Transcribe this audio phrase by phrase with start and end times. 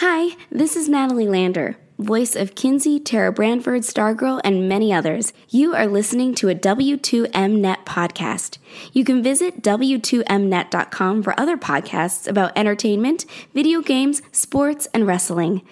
[0.00, 5.32] Hi, this is Natalie Lander, voice of Kinsey, Tara Branford, Stargirl, and many others.
[5.48, 8.58] You are listening to a W2Mnet podcast.
[8.92, 13.24] You can visit W2Mnet.com for other podcasts about entertainment,
[13.54, 15.62] video games, sports, and wrestling.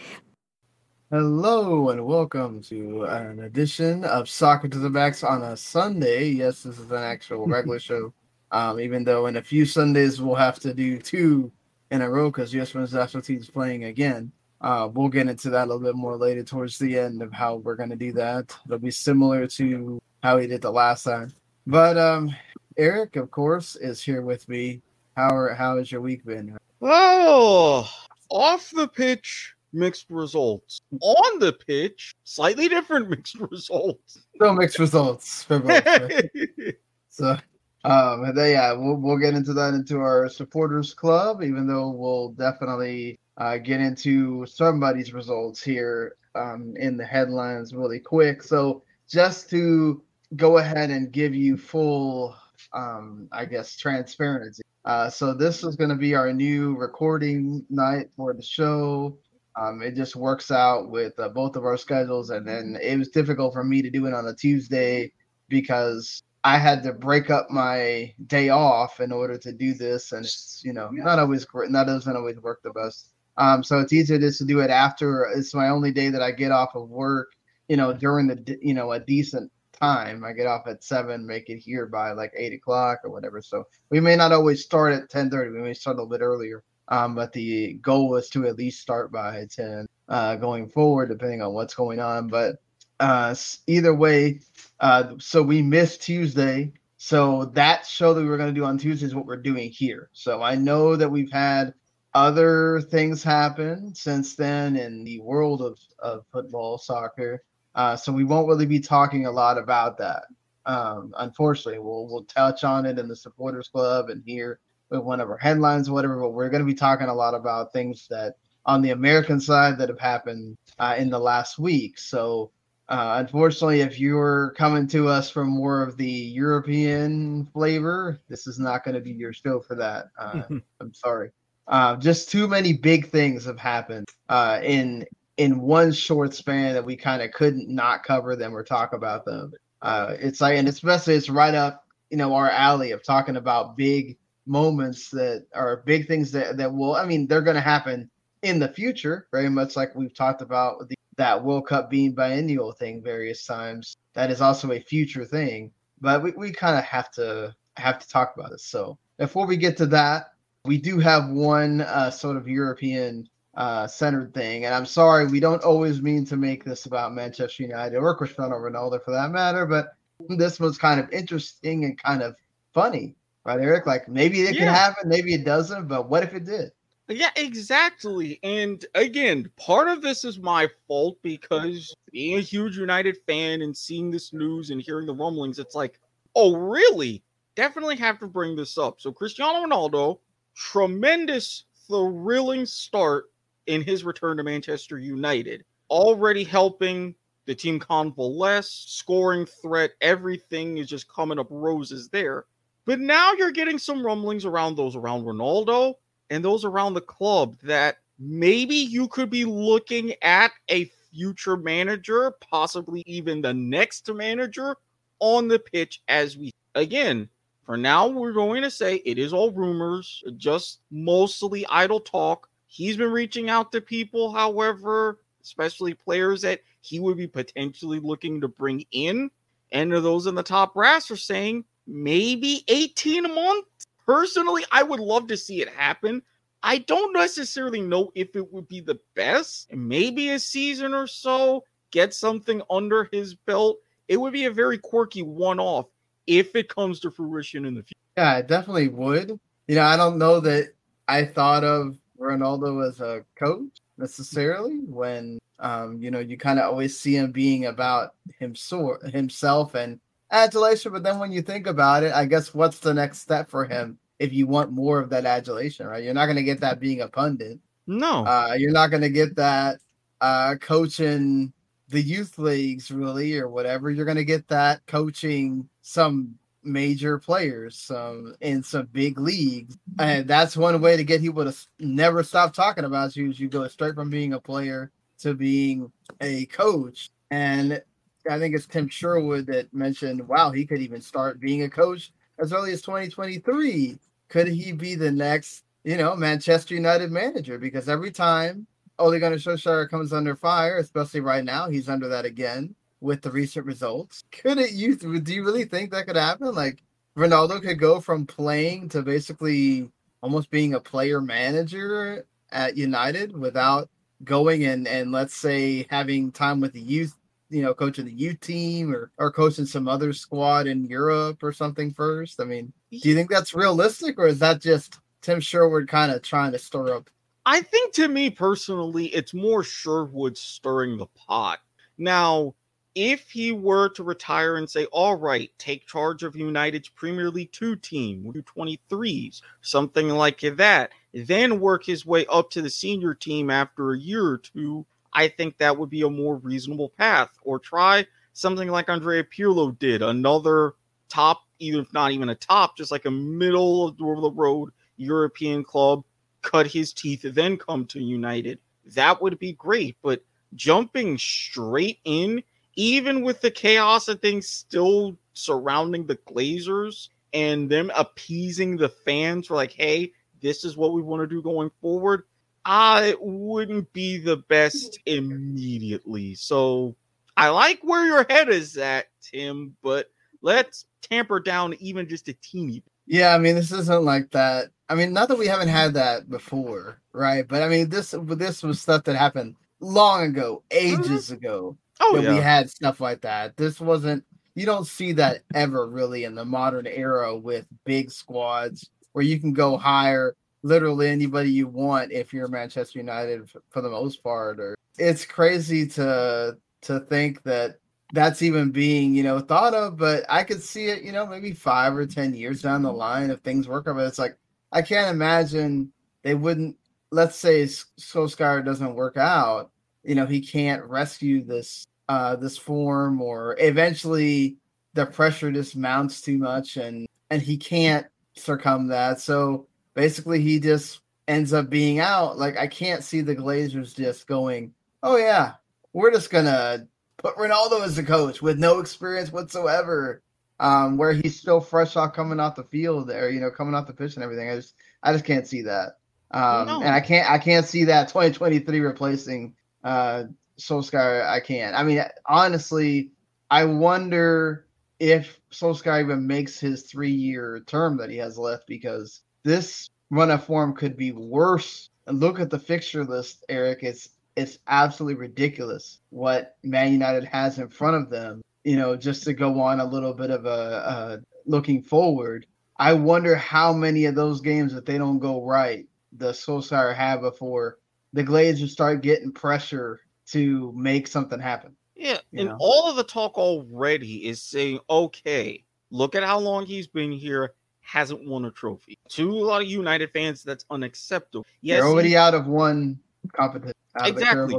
[1.11, 6.29] Hello and welcome to an edition of Soccer to the Max on a Sunday.
[6.29, 8.15] Yes, this is an actual regular show.
[8.53, 11.53] Um, even though in a few Sundays we'll have to do two
[11.95, 14.33] in a row because US Men's National Team is playing again.
[14.61, 17.57] Uh, we'll get into that a little bit more later towards the end of how
[17.57, 18.55] we're going to do that.
[18.67, 21.33] It'll be similar to how we did the last time.
[21.67, 22.35] But um,
[22.77, 24.83] Eric, of course, is here with me.
[25.17, 26.59] How are, how has your week been?
[26.83, 27.89] Oh,
[28.29, 30.81] off the pitch, mixed results.
[31.01, 34.19] On the pitch, slightly different mixed results.
[34.41, 35.85] No mixed results for both.
[37.09, 37.37] so
[37.85, 42.31] um, then, yeah, we'll we'll get into that into our supporters club, even though we'll
[42.31, 48.43] definitely uh, get into somebody's results here um, in the headlines really quick.
[48.43, 50.03] So just to
[50.37, 52.35] go ahead and give you full,
[52.73, 54.63] um, I guess, transparency.
[54.85, 59.19] Uh, so this is going to be our new recording night for the show.
[59.57, 63.09] Um, it just works out with uh, both of our schedules, and then it was
[63.09, 65.13] difficult for me to do it on a Tuesday
[65.49, 70.25] because I had to break up my day off in order to do this, and
[70.25, 71.73] it's you know not always great.
[71.73, 73.11] That doesn't always work the best.
[73.37, 75.25] Um, so it's easier just to do it after.
[75.35, 77.33] It's my only day that I get off of work.
[77.69, 80.25] You know, during the you know a decent time.
[80.25, 83.41] I get off at seven, make it here by like eight o'clock or whatever.
[83.43, 85.51] So we may not always start at ten thirty.
[85.51, 86.63] We may start a little bit earlier.
[86.89, 91.41] Um, but the goal was to at least start by ten uh, going forward, depending
[91.41, 92.29] on what's going on.
[92.29, 92.57] But
[93.05, 93.35] uh,
[93.67, 94.41] either way,
[94.81, 96.73] uh, so we missed Tuesday.
[96.97, 99.71] So that show that we were going to do on Tuesday is what we're doing
[99.71, 100.09] here.
[100.15, 101.75] So I know that we've had
[102.15, 107.43] other things happen since then in the world of, of football, soccer.
[107.75, 110.25] Uh, so we won't really be talking a lot about that.
[110.65, 115.21] Um, unfortunately, we'll we'll touch on it in the supporters club and here with one
[115.21, 116.19] of our headlines, or whatever.
[116.19, 119.77] But we're going to be talking a lot about things that on the American side
[119.77, 121.99] that have happened uh, in the last week.
[121.99, 122.51] So
[122.89, 128.59] uh, unfortunately, if you're coming to us from more of the European flavor, this is
[128.59, 130.11] not going to be your show for that.
[130.19, 130.43] Uh,
[130.81, 131.31] I'm sorry.
[131.67, 135.07] Uh, just too many big things have happened uh, in
[135.39, 139.25] in one short span that we kind of couldn't not cover them or talk about
[139.25, 139.53] them.
[139.83, 143.77] Uh, it's like, and especially it's right up, you know, our alley of talking about
[143.77, 144.17] big
[144.47, 146.95] moments that are big things that that will.
[146.95, 148.11] I mean, they're going to happen
[148.43, 152.73] in the future, very much like we've talked about the that World Cup being biennial
[152.73, 153.97] thing various times.
[154.15, 155.71] That is also a future thing,
[156.01, 158.61] but we, we kind of have to have to talk about it.
[158.61, 160.33] So before we get to that,
[160.65, 165.41] we do have one uh, sort of European uh, centered thing, and I'm sorry we
[165.41, 169.67] don't always mean to make this about Manchester United or Cristiano Ronaldo for that matter,
[169.67, 169.95] but
[170.29, 172.35] this was kind of interesting and kind of
[172.73, 173.15] funny,
[173.45, 173.87] right, Eric?
[173.87, 174.65] Like maybe it Yeah.
[174.65, 176.71] can happen, maybe it doesn't, but what if it did?
[177.09, 178.41] Yeah, exactly.
[178.43, 183.77] And again, part of this is my fault because being a huge United fan and
[183.77, 186.01] seeing this news and hearing the rumblings, it's like,
[186.35, 187.23] oh, really?
[187.57, 189.01] Definitely have to bring this up.
[189.01, 190.19] So, Cristiano Ronaldo,
[190.57, 193.27] tremendous, thrilling start
[193.67, 197.15] in his return to Manchester United, already helping
[197.47, 202.47] the team convalesce, scoring threat, everything is just coming up roses there.
[202.87, 205.95] But now you're getting some rumblings around those around Ronaldo
[206.31, 212.33] and those around the club that maybe you could be looking at a future manager,
[212.41, 214.77] possibly even the next manager
[215.21, 217.29] on the pitch as we again.
[217.65, 222.51] For now, we're going to say it is all rumors, just mostly idle talk.
[222.67, 228.41] He's been reaching out to people, however, especially players that he would be potentially looking
[228.43, 229.31] to bring in.
[229.73, 233.67] And those in the top brass are saying maybe 18 a month.
[234.07, 236.23] Personally, I would love to see it happen.
[236.63, 239.73] I don't necessarily know if it would be the best.
[239.73, 243.79] Maybe a season or so, get something under his belt.
[244.09, 245.87] It would be a very quirky one off
[246.27, 247.93] if it comes to fruition in the future.
[248.17, 249.39] Yeah, it definitely would.
[249.69, 250.73] You know, I don't know that
[251.09, 256.67] I thought of Ronaldo as a coach necessarily when um, you know, you kind of
[256.67, 260.01] always see him being about himself himself and
[260.31, 263.65] adulation, but then when you think about it, I guess what's the next step for
[263.65, 266.03] him if you want more of that adulation, right?
[266.03, 267.59] You're not going to get that being a pundit.
[267.87, 268.25] No.
[268.25, 269.79] Uh, you're not going to get that
[270.21, 271.53] uh, coaching
[271.89, 273.91] the youth leagues, really, or whatever.
[273.91, 280.27] You're going to get that coaching some major players, some in some big leagues, and
[280.27, 283.31] that's one way to get people to never stop talking about you.
[283.31, 287.83] Is you go straight from being a player to being a coach, and
[288.29, 292.13] I think it's Tim Sherwood that mentioned, wow, he could even start being a coach
[292.39, 293.99] as early as 2023.
[294.29, 297.59] Could he be the next, you know, Manchester United manager?
[297.59, 298.67] Because every time
[298.99, 303.31] Ole Gunnar Solskjaer comes under fire, especially right now, he's under that again with the
[303.31, 304.25] recent results.
[304.31, 306.55] Could it you do you really think that could happen?
[306.55, 306.83] Like
[307.17, 309.91] Ronaldo could go from playing to basically
[310.23, 313.91] almost being a player manager at United without
[314.25, 317.15] going and and let's say having time with the youth
[317.55, 321.53] you know, coaching the U team or, or coaching some other squad in Europe or
[321.53, 322.41] something first?
[322.41, 326.21] I mean, do you think that's realistic or is that just Tim Sherwood kind of
[326.23, 327.09] trying to stir up?
[327.47, 331.61] I think to me personally, it's more Sherwood stirring the pot.
[331.97, 332.55] Now,
[332.97, 337.53] if he were to retire and say, all right, take charge of United's Premier League
[337.53, 343.15] 2 team, do 23s, something like that, then work his way up to the senior
[343.15, 347.31] team after a year or two, I think that would be a more reasonable path.
[347.43, 350.75] Or try something like Andrea Pirlo did, another
[351.09, 355.63] top, even if not even a top, just like a middle of the road European
[355.65, 356.05] club,
[356.43, 358.59] cut his teeth, then come to United.
[358.95, 359.97] That would be great.
[360.03, 360.25] But
[360.55, 362.43] jumping straight in,
[362.77, 369.47] even with the chaos of things still surrounding the Glazers and them appeasing the fans
[369.47, 372.25] for like, hey, this is what we want to do going forward.
[372.65, 376.35] I wouldn't be the best immediately.
[376.35, 376.97] So
[377.37, 380.11] I like where your head is at, Tim, but
[380.43, 382.93] let's tamper down even just a teeny bit.
[383.07, 384.71] Yeah, I mean, this isn't like that.
[384.89, 387.47] I mean, not that we haven't had that before, right?
[387.47, 391.35] But I mean, this this was stuff that happened long ago, ages mm-hmm.
[391.35, 391.77] ago.
[392.01, 392.35] Oh, yeah.
[392.35, 393.57] we had stuff like that.
[393.57, 394.25] This wasn't.
[394.55, 399.41] You don't see that ever really in the modern era with big squads where you
[399.41, 404.59] can go hire literally anybody you want if you're Manchester United for the most part.
[404.59, 407.79] Or it's crazy to to think that
[408.13, 409.97] that's even being you know thought of.
[409.97, 413.31] But I could see it, you know, maybe five or ten years down the line
[413.31, 413.85] if things work.
[413.85, 414.37] But it's like
[414.73, 416.77] I can't imagine they wouldn't.
[417.13, 419.71] Let's say Solskjaer doesn't work out.
[420.03, 424.57] You know, he can't rescue this uh this form, or eventually
[424.95, 428.07] the pressure just mounts too much, and and he can't
[428.37, 429.21] circum that.
[429.21, 432.39] So basically he just ends up being out.
[432.39, 435.55] Like I can't see the Glazers just going, "Oh yeah,
[435.93, 436.87] we're just gonna
[437.17, 440.23] put Ronaldo as the coach with no experience whatsoever."
[440.61, 443.89] Um, where he's still fresh off coming off the field there, you know, coming off
[443.89, 444.49] the pitch and everything.
[444.49, 445.97] I just I just can't see that.
[446.31, 446.81] Um, no.
[446.81, 450.25] and I can't I can't see that 2023 replacing uh
[450.59, 451.27] Solskjaer.
[451.27, 451.75] I can't.
[451.75, 453.11] I mean, honestly,
[453.51, 454.67] I wonder
[455.01, 460.31] if Solskjaer even makes his three year term that he has left because this run
[460.31, 461.91] of form could be worse.
[462.07, 463.81] Look at the fixture list, Eric.
[463.83, 468.43] It's it's absolutely ridiculous what Man United has in front of them.
[468.65, 472.47] You know, just to go on a little bit of a, a looking forward.
[472.77, 477.21] I wonder how many of those games that they don't go right, the Solskjaer have
[477.21, 477.79] before
[478.13, 481.77] the Glazers start getting pressure to make something happen.
[481.95, 482.57] Yeah, and know?
[482.59, 487.55] all of the talk already is saying, okay, look at how long he's been here
[487.85, 488.99] hasn't won a trophy.
[489.11, 491.47] To a lot of United fans, that's unacceptable.
[491.61, 492.99] Yes, You're already out of one
[493.33, 493.75] competition.
[494.03, 494.57] exactly.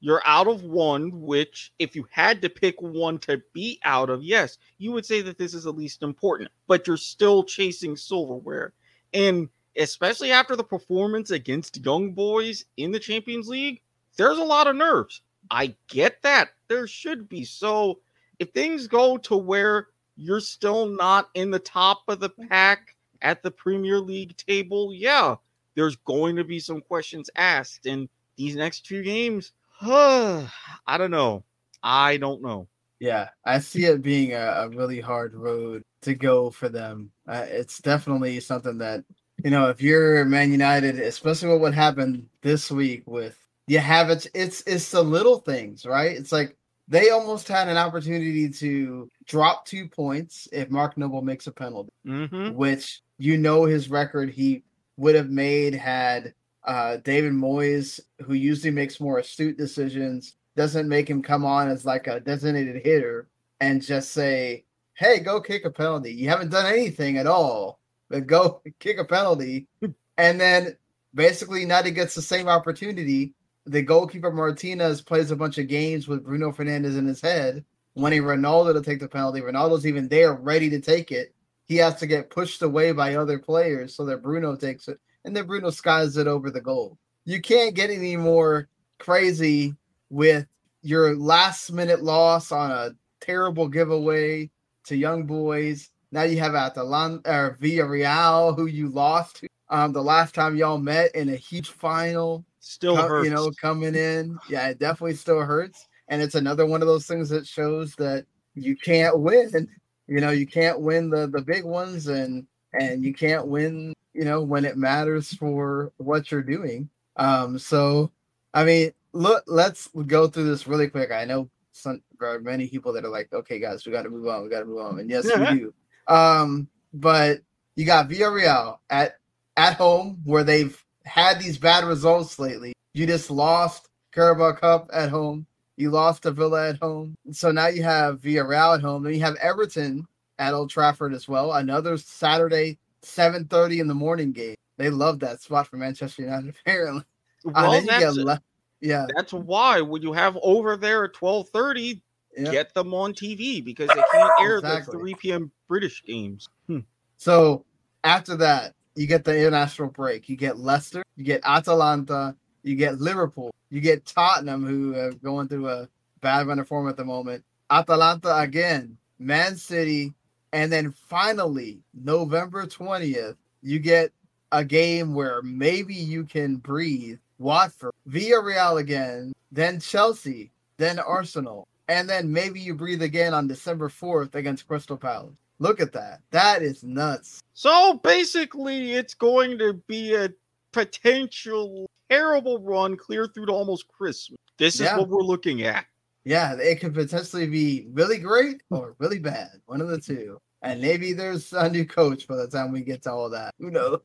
[0.00, 4.22] You're out of one, which if you had to pick one to be out of,
[4.22, 8.74] yes, you would say that this is the least important, but you're still chasing silverware.
[9.14, 13.80] And especially after the performance against Young Boys in the Champions League,
[14.18, 15.22] there's a lot of nerves.
[15.50, 16.50] I get that.
[16.68, 17.44] There should be.
[17.44, 18.00] So
[18.38, 23.42] if things go to where you're still not in the top of the pack at
[23.42, 25.34] the Premier League table, yeah,
[25.74, 27.86] there's going to be some questions asked.
[27.86, 30.46] And these next few games, huh,
[30.86, 31.44] I don't know.
[31.82, 32.68] I don't know.
[33.00, 37.10] Yeah, I see it being a, a really hard road to go for them.
[37.26, 39.04] Uh, it's definitely something that,
[39.42, 44.10] you know, if you're Man United, especially with what happened this week with you have
[44.10, 46.12] it, it's it's the little things, right?
[46.12, 46.56] It's like
[46.88, 51.92] they almost had an opportunity to drop two points if Mark Noble makes a penalty,
[52.06, 52.54] mm-hmm.
[52.54, 54.62] which you know his record he
[54.96, 61.08] would have made had uh, David Moyes, who usually makes more astute decisions, doesn't make
[61.08, 63.28] him come on as like a designated hitter
[63.60, 64.64] and just say,
[64.94, 66.12] "Hey, go kick a penalty.
[66.12, 69.68] You haven't done anything at all, but go kick a penalty."
[70.18, 70.76] and then
[71.14, 73.32] basically, now he gets the same opportunity
[73.66, 78.22] the goalkeeper Martinez plays a bunch of games with Bruno Fernandes in his head, wanting
[78.22, 79.40] Ronaldo to take the penalty.
[79.40, 81.34] Ronaldo's even there, ready to take it,
[81.66, 85.34] he has to get pushed away by other players so that Bruno takes it, and
[85.34, 86.98] then Bruno skies it over the goal.
[87.24, 88.68] You can't get any more
[88.98, 89.74] crazy
[90.10, 90.46] with
[90.82, 94.50] your last minute loss on a terrible giveaway
[94.84, 95.90] to young boys.
[96.12, 101.14] Now you have Atalanta or Villarreal, who you lost um, the last time y'all met
[101.14, 102.44] in a huge final.
[102.64, 103.26] Still hurts.
[103.26, 104.38] You know, coming in.
[104.48, 105.86] Yeah, it definitely still hurts.
[106.08, 109.68] And it's another one of those things that shows that you can't win.
[110.06, 114.24] You know, you can't win the the big ones and and you can't win, you
[114.24, 116.88] know, when it matters for what you're doing.
[117.16, 118.10] Um, so
[118.54, 121.12] I mean, look, let's go through this really quick.
[121.12, 124.10] I know some there are many people that are like, okay, guys, we got to
[124.10, 124.42] move on.
[124.42, 125.00] We got to move on.
[125.00, 125.74] And yes, we do.
[126.08, 127.40] Um, but
[127.76, 129.16] you got Villarreal at
[129.56, 132.72] at home where they've had these bad results lately.
[132.92, 135.46] You just lost Carabao Cup at home.
[135.76, 137.16] You lost to Villa at home.
[137.32, 139.02] So now you have Villarreal at home.
[139.02, 140.06] Then you have Everton
[140.38, 141.52] at Old Trafford as well.
[141.52, 144.54] Another Saturday, 7.30 in the morning game.
[144.76, 147.02] They love that spot for Manchester United, apparently.
[147.46, 148.42] Uh, well, uh, that's, le-
[148.80, 149.06] yeah.
[149.16, 152.00] That's why when you have over there at 12.30,
[152.36, 152.52] yep.
[152.52, 154.92] get them on TV because they can't air exactly.
[154.92, 155.52] the 3 p.m.
[155.68, 156.48] British games.
[156.66, 156.80] Hmm.
[157.16, 157.64] So
[158.04, 160.28] after that, you get the international break.
[160.28, 165.48] You get Leicester, you get Atalanta, you get Liverpool, you get Tottenham, who are going
[165.48, 165.88] through a
[166.20, 167.44] bad run of form at the moment.
[167.70, 170.12] Atalanta again, Man City,
[170.52, 174.12] and then finally November twentieth, you get
[174.52, 177.18] a game where maybe you can breathe.
[177.38, 183.88] Watford, Villarreal again, then Chelsea, then Arsenal, and then maybe you breathe again on December
[183.88, 185.34] fourth against Crystal Palace.
[185.58, 186.20] Look at that.
[186.30, 187.40] That is nuts.
[187.52, 190.30] So basically, it's going to be a
[190.72, 194.38] potential terrible run clear through to almost Christmas.
[194.58, 194.96] This is yeah.
[194.96, 195.86] what we're looking at.
[196.24, 199.60] Yeah, it could potentially be really great or really bad.
[199.66, 200.38] One of the two.
[200.62, 203.54] And maybe there's a new coach by the time we get to all that.
[203.58, 204.00] Who knows?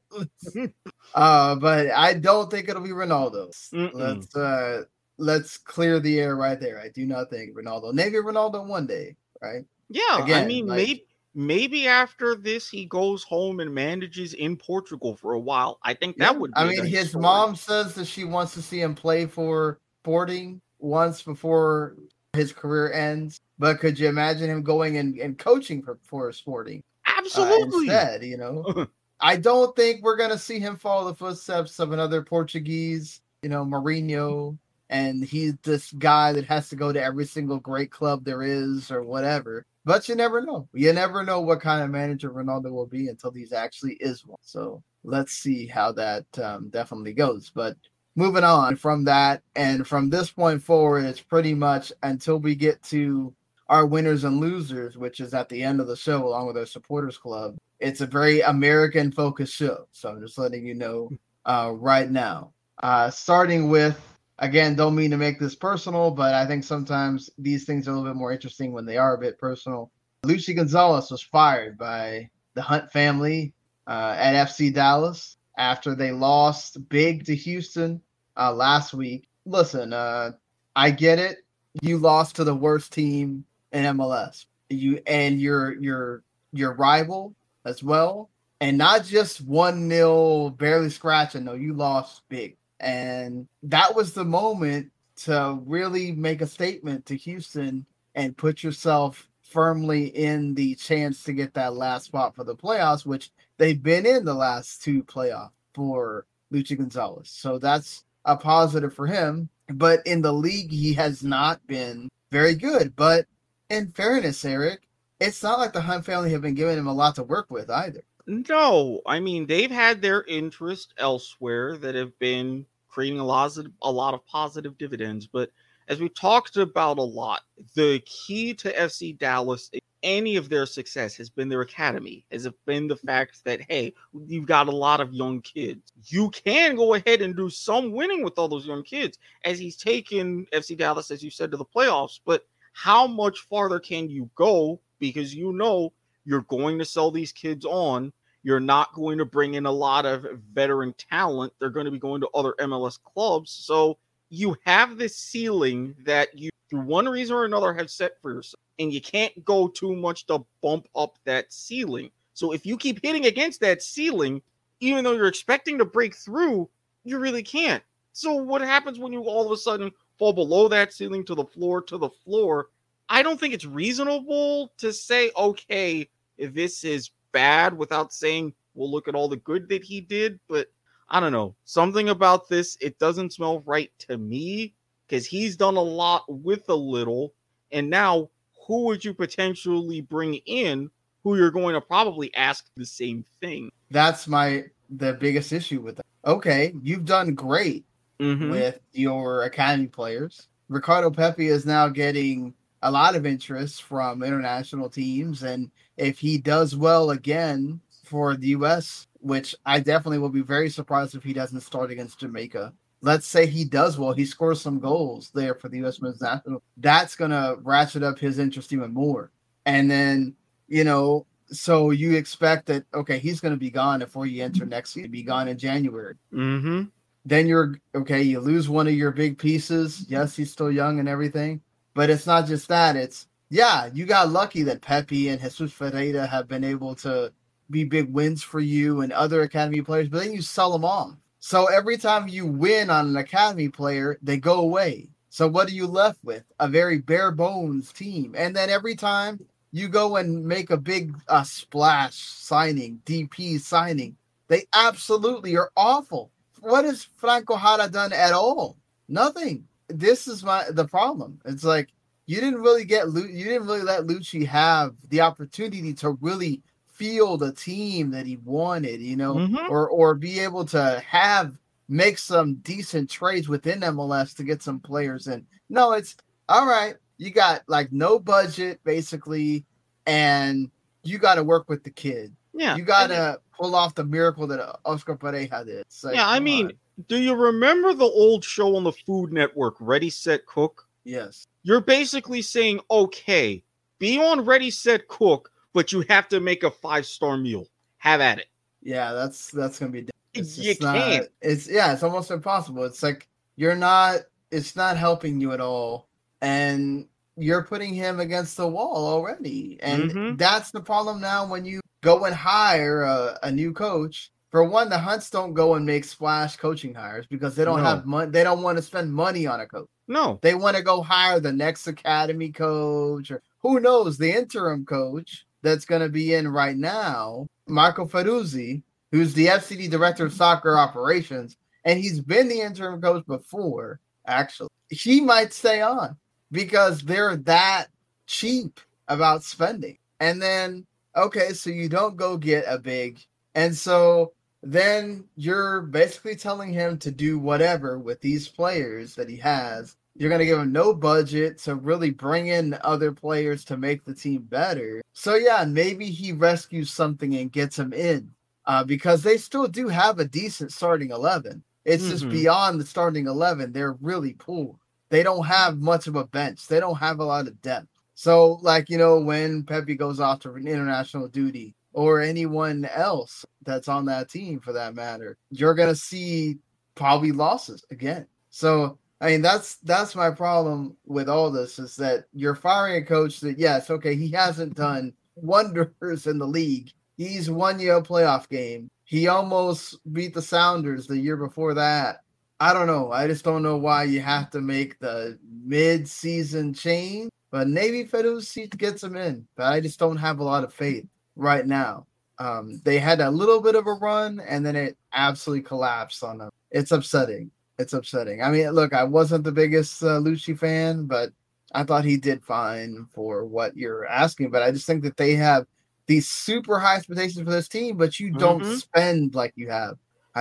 [1.16, 3.50] uh, but I don't think it'll be Ronaldo.
[3.74, 3.94] Mm-mm.
[3.94, 4.84] Let's uh
[5.18, 6.80] let's clear the air right there.
[6.80, 7.94] I do not think Ronaldo.
[7.94, 9.64] Maybe Ronaldo one day, right?
[9.88, 11.06] Yeah, Again, I mean, like, maybe
[11.40, 15.80] maybe after this he goes home and manages in Portugal for a while.
[15.84, 16.38] I think that yeah.
[16.38, 16.52] would.
[16.54, 17.22] I mean, his story.
[17.22, 21.96] mom says that she wants to see him play for Sporting once before
[22.34, 23.40] his career ends.
[23.58, 26.84] But could you imagine him going and, and coaching for, for Sporting?
[27.08, 27.90] Absolutely.
[27.90, 28.88] Uh, instead, you know,
[29.22, 33.64] I don't think we're gonna see him follow the footsteps of another Portuguese, you know,
[33.66, 34.58] Mourinho,
[34.90, 38.92] and he's this guy that has to go to every single great club there is
[38.92, 39.66] or whatever.
[39.86, 40.68] But you never know.
[40.74, 44.38] You never know what kind of manager Ronaldo will be until he's actually is one.
[44.42, 47.52] So let's see how that um, definitely goes.
[47.54, 47.78] But
[48.16, 52.82] moving on from that, and from this point forward, it's pretty much until we get
[52.84, 53.34] to
[53.70, 56.66] our winners and losers, which is at the end of the show, along with our
[56.66, 57.58] supporters club.
[57.80, 59.88] It's a very American focused show.
[59.92, 61.10] So I'm just letting you know
[61.46, 62.54] uh, right now.
[62.82, 64.00] Uh, starting with
[64.40, 67.94] again, don't mean to make this personal, but I think sometimes these things are a
[67.94, 69.92] little bit more interesting when they are a bit personal.
[70.26, 73.54] Luchi Gonzalez was fired by the Hunt family
[73.88, 78.02] uh, at FC Dallas after they lost big to Houston
[78.38, 79.28] uh, last week.
[79.46, 80.32] Listen, uh,
[80.76, 81.40] I get it.
[81.82, 84.46] You lost to the worst team in MLS.
[84.70, 87.34] You and your your your rival
[87.66, 88.30] as well,
[88.62, 91.46] and not just one nil, barely scratching.
[91.46, 92.58] No, you lost big.
[92.80, 94.92] And that was the moment
[95.24, 101.34] to really make a statement to Houston and put yourself firmly in the chance to
[101.34, 105.52] get that last spot for the playoffs, which they've been in the last two playoffs
[105.74, 107.30] for Luchi Gonzalez.
[107.30, 109.50] So that's a positive for him.
[109.70, 112.96] But in the league, he has not been very good.
[112.96, 113.26] But
[113.70, 114.82] in fairness, Eric,
[115.20, 117.70] it's not like the Hunt family have been giving him a lot to work with
[117.70, 118.04] either.
[118.30, 123.72] No, I mean they've had their interest elsewhere that have been creating a lot of
[123.82, 125.26] a lot of positive dividends.
[125.26, 125.52] But
[125.88, 127.42] as we talked about a lot,
[127.74, 129.72] the key to FC Dallas,
[130.04, 133.08] any of their success has been their academy, has been the mm-hmm.
[133.08, 133.96] fact that hey,
[134.28, 135.92] you've got a lot of young kids.
[136.06, 139.76] You can go ahead and do some winning with all those young kids, as he's
[139.76, 142.20] taken FC Dallas, as you said, to the playoffs.
[142.24, 144.80] But how much farther can you go?
[145.00, 145.94] Because you know
[146.26, 150.06] you're going to sell these kids on you're not going to bring in a lot
[150.06, 151.54] of veteran talent.
[151.60, 153.52] They're going to be going to other MLS clubs.
[153.52, 153.98] So
[154.30, 158.62] you have this ceiling that you, through one reason or another, have set for yourself.
[158.78, 162.12] And you can't go too much to bump up that ceiling.
[162.34, 164.42] So if you keep hitting against that ceiling,
[164.80, 166.70] even though you're expecting to break through,
[167.04, 167.84] you really can't.
[168.14, 171.46] So what happens when you all of a sudden fall below that ceiling to the
[171.46, 172.70] floor to the floor?
[173.10, 179.08] I don't think it's reasonable to say, okay, this is bad without saying, well, look
[179.08, 180.40] at all the good that he did.
[180.48, 180.68] But
[181.10, 181.56] I don't know.
[181.66, 184.74] Something about this, it doesn't smell right to me
[185.08, 187.34] because he's done a lot with a little.
[187.72, 188.30] And now,
[188.68, 190.92] who would you potentially bring in
[191.24, 193.72] who you're going to probably ask the same thing?
[193.92, 196.06] That's my the biggest issue with that.
[196.26, 197.86] Okay, you've done great
[198.20, 198.50] Mhm.
[198.50, 200.48] with your academy players.
[200.68, 206.38] Ricardo Pepe is now getting a lot of interest from international teams, and if he
[206.38, 211.34] does well again for the U.S., which I definitely will be very surprised if he
[211.34, 212.74] doesn't start against Jamaica.
[213.02, 216.02] Let's say he does well, he scores some goals there for the U.S.
[216.02, 216.62] men's national.
[216.78, 219.32] That's gonna ratchet up his interest even more.
[219.66, 220.36] And then
[220.68, 224.96] you know, so you expect that okay, he's gonna be gone before you enter next
[224.96, 226.84] year, be gone in January Mm-hmm.
[227.26, 231.10] then you're okay you lose one of your big pieces yes he's still young and
[231.10, 231.60] everything
[232.00, 236.26] but it's not just that it's yeah you got lucky that pepi and jesus ferreira
[236.26, 237.30] have been able to
[237.70, 241.12] be big wins for you and other academy players but then you sell them off.
[241.40, 245.10] So every time you win on an academy player they go away.
[245.30, 246.44] So what are you left with?
[246.62, 248.34] A very bare bones team.
[248.38, 254.16] And then every time you go and make a big uh, splash signing dp signing
[254.48, 256.32] they absolutely are awful.
[256.62, 258.78] What has Franco Jara done at all?
[259.08, 259.68] Nothing.
[259.90, 261.40] This is my the problem.
[261.46, 261.90] It's like
[262.28, 267.44] you didn't really get you didn't really let Luchi have the opportunity to really field
[267.44, 269.70] a team that he wanted, you know, Mhm.
[269.70, 274.80] or or be able to have make some decent trades within MLS to get some
[274.80, 275.46] players in.
[275.70, 276.16] No, it's
[276.48, 276.96] all right.
[277.18, 279.66] You got like no budget basically,
[280.06, 280.70] and
[281.04, 282.36] you got to work with the kid.
[282.54, 282.76] Yeah.
[282.76, 285.86] you got to pull off the miracle that Oscar Pareja did.
[286.04, 286.74] Like, yeah, I mean, on.
[287.08, 290.88] Do you remember the old show on the Food Network, Ready Set Cook?
[291.04, 291.46] yes.
[291.64, 293.62] You're basically saying, okay,
[294.00, 297.68] be on Ready Set Cook, but you have to make a five star meal.
[297.98, 298.48] Have at it.
[298.82, 300.08] Yeah, that's that's gonna be.
[300.34, 301.28] It's you just not- can't.
[301.42, 302.86] It's yeah, it's almost impossible.
[302.86, 303.28] It's like
[303.58, 304.22] you're not.
[304.52, 306.08] It's not helping you at all,
[306.42, 309.78] and you're putting him against the wall already.
[309.82, 310.38] And Mhm.
[310.38, 314.32] that's the problem now when you go and hire a, a new coach.
[314.50, 317.86] For one, the Hunts don't go and make splash coaching hires because they don't No.
[317.86, 318.32] have money.
[318.32, 319.88] They don't want to spend money on a coach.
[320.08, 320.40] No.
[320.42, 325.46] They want to go hire the next academy coach or who knows, the interim coach
[325.62, 328.82] that's going to be in right now, Marco Ferruzzi,
[329.12, 334.70] who's the FCD director of soccer operations, and he's been the interim coach before, actually.
[334.90, 336.16] He might stay on
[336.52, 337.88] because they're that
[338.26, 339.98] cheap about spending.
[340.20, 340.86] And then,
[341.16, 343.20] okay, so you don't go get a big,
[343.56, 349.38] and so then you're basically telling him to do whatever with these players that he
[349.38, 349.96] has.
[350.16, 354.04] You're going to give him no budget to really bring in other players to make
[354.04, 355.02] the team better.
[355.14, 358.32] So, yeah, maybe he rescues something and gets him in
[358.66, 361.64] uh, because they still do have a decent starting 11.
[361.86, 362.32] It's just Mhm.
[362.32, 363.72] beyond the starting 11.
[363.72, 364.76] They're really poor.
[365.10, 367.88] They don't have much of a bench, they don't have a lot of depth.
[368.16, 373.88] So, like, you know, when Pepi goes off to international duty or anyone else that's
[373.88, 376.58] on that team for that matter, you're going to see
[376.96, 378.26] probably losses again.
[378.50, 383.06] So, I mean, that's that's my problem with all this is that you're firing a
[383.06, 386.92] coach that yes, okay, he hasn't done wonders in the league.
[387.18, 388.90] He's won you a playoff game.
[389.04, 392.22] He almost beat the Sounders the year before that.
[392.60, 393.12] I don't know.
[393.12, 397.30] I just don't know why you have to make the mid-season change.
[397.52, 399.48] But maybe Ferruzzi gets him in.
[399.56, 401.08] But I just don't have a lot of faith
[401.40, 402.06] right now.
[402.38, 406.38] Um, they had a little bit of a run and then it absolutely collapsed on
[406.38, 406.50] them.
[406.72, 407.52] It's upsetting.
[407.80, 408.42] It's upsetting.
[408.42, 411.32] I mean, look, I wasn't the biggest uh, Luchi fan, but
[411.74, 414.52] I thought he did fine for what you're asking.
[414.52, 415.66] But I just think that they have
[416.08, 418.80] these super high expectations for this team, but you don't Mhm.
[418.80, 419.98] spend like you have.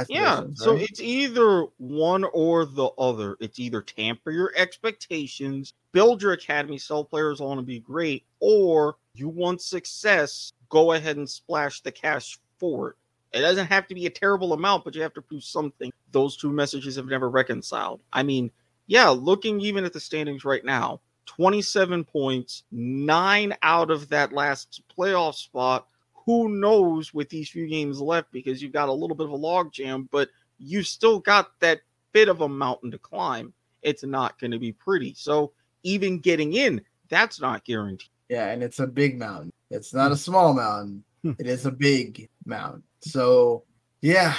[0.08, 0.86] Yeah, expectations, so right?
[0.88, 3.36] it's either one or the other.
[3.40, 8.96] It's either tamper your expectations, build your academy, sell players on, and be great, or
[9.18, 12.96] you want success, go ahead and splash the cash for it.
[13.32, 15.92] It doesn't have to be a terrible amount, but you have to prove something.
[16.12, 18.00] Those two messages have never reconciled.
[18.12, 18.50] I mean,
[18.86, 24.82] yeah, looking even at the standings right now 27 points, nine out of that last
[24.96, 25.86] playoff spot
[26.24, 29.36] who knows with these few games left because you've got a little bit of a
[29.36, 30.28] log jam, but
[30.58, 31.80] you still got that
[32.12, 33.52] bit of a mountain to climb.
[33.82, 35.14] It's not going to be pretty.
[35.14, 35.52] So
[35.82, 38.10] even getting in, that's not guaranteed.
[38.28, 39.52] Yeah, and it's a big mountain.
[39.70, 41.04] It's not a small mountain.
[41.22, 41.32] Hmm.
[41.38, 42.82] it is a big mountain.
[43.00, 43.64] So
[44.02, 44.34] yeah,